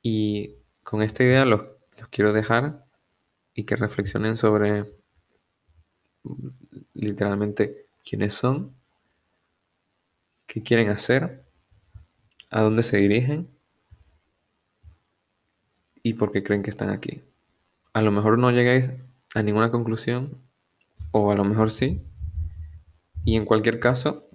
Y 0.03 0.57
con 0.83 1.03
esta 1.03 1.23
idea 1.23 1.45
los, 1.45 1.63
quiero 2.11 2.33
dejar 2.33 2.85
y 3.55 3.65
que 3.65 3.77
reflexionen 3.77 4.37
sobre 4.37 4.91
literalmente 6.95 7.87
quiénes 8.05 8.35
son, 8.35 8.75
qué 10.47 10.63
quieren 10.63 10.91
hacer, 10.91 11.45
a 12.51 12.63
dónde 12.63 12.83
se 12.83 12.97
dirigen 12.97 13.49
y 16.03 16.15
por 16.15 16.33
qué 16.33 16.43
creen 16.43 16.63
que 16.63 16.71
están 16.71 16.91
aquí. 16.91 17.23
A 17.93 18.03
lo 18.03 18.13
mejor 18.13 18.39
no 18.39 18.51
llegáis 18.51 18.91
a 19.35 19.43
ninguna 19.43 19.71
conclusión, 19.71 20.41
o 21.11 21.31
a 21.31 21.35
lo 21.35 21.45
mejor 21.45 21.71
sí. 21.71 22.03
Y 23.25 23.37
en 23.37 23.45
cualquier 23.45 23.81
caso, 23.81 24.28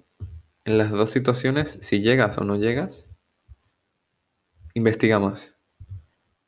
en 0.64 0.78
las 0.78 0.90
dos 0.90 1.10
situaciones, 1.10 1.78
si 1.80 2.00
llegas 2.00 2.38
o 2.38 2.44
no 2.44 2.56
llegas, 2.56 3.06
investiga 4.74 5.18
más. 5.18 5.56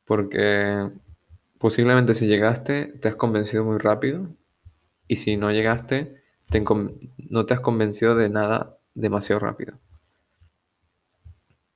Porque 0.05 0.89
posiblemente 1.57 2.13
si 2.13 2.27
llegaste, 2.27 2.85
te 2.85 3.09
has 3.09 3.15
convencido 3.15 3.63
muy 3.63 3.77
rápido. 3.77 4.27
Y 5.07 5.17
si 5.17 5.37
no 5.37 5.51
llegaste, 5.51 6.21
no 7.29 7.45
te 7.45 7.53
has 7.53 7.59
convencido 7.59 8.15
de 8.15 8.29
nada 8.29 8.77
demasiado 8.93 9.39
rápido. 9.39 9.77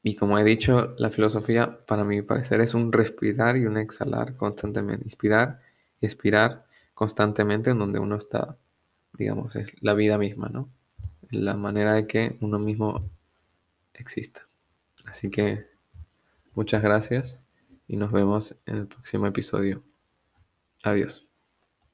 Y 0.04 0.16
como 0.16 0.40
he 0.40 0.44
dicho, 0.44 0.96
la 0.98 1.12
filosofía, 1.12 1.86
para 1.86 2.04
mi 2.04 2.24
parecer, 2.24 2.60
es 2.62 2.74
un 2.74 2.92
respirar 2.92 3.56
y 3.58 3.66
un 3.66 3.78
exhalar 3.78 4.36
constantemente. 4.36 5.06
Inspirar 5.06 5.62
y 6.02 6.08
expirar 6.08 6.66
constantemente 6.96 7.70
en 7.70 7.80
donde 7.80 8.00
uno 8.00 8.16
está, 8.16 8.58
digamos, 9.14 9.56
es 9.56 9.72
la 9.82 9.94
vida 9.94 10.18
misma, 10.18 10.50
¿no? 10.50 10.70
La 11.32 11.56
manera 11.56 11.94
de 11.94 12.08
que 12.08 12.38
uno 12.42 12.60
mismo 12.60 13.10
exista. 13.94 14.48
Así 15.06 15.30
que 15.30 15.72
Muchas 16.54 16.84
gracias 16.84 17.40
y 17.88 17.96
nos 17.96 18.12
vemos 18.12 18.58
en 18.66 18.76
el 18.76 18.88
próximo 18.88 19.26
episodio. 19.26 19.82
Adiós. 20.84 21.31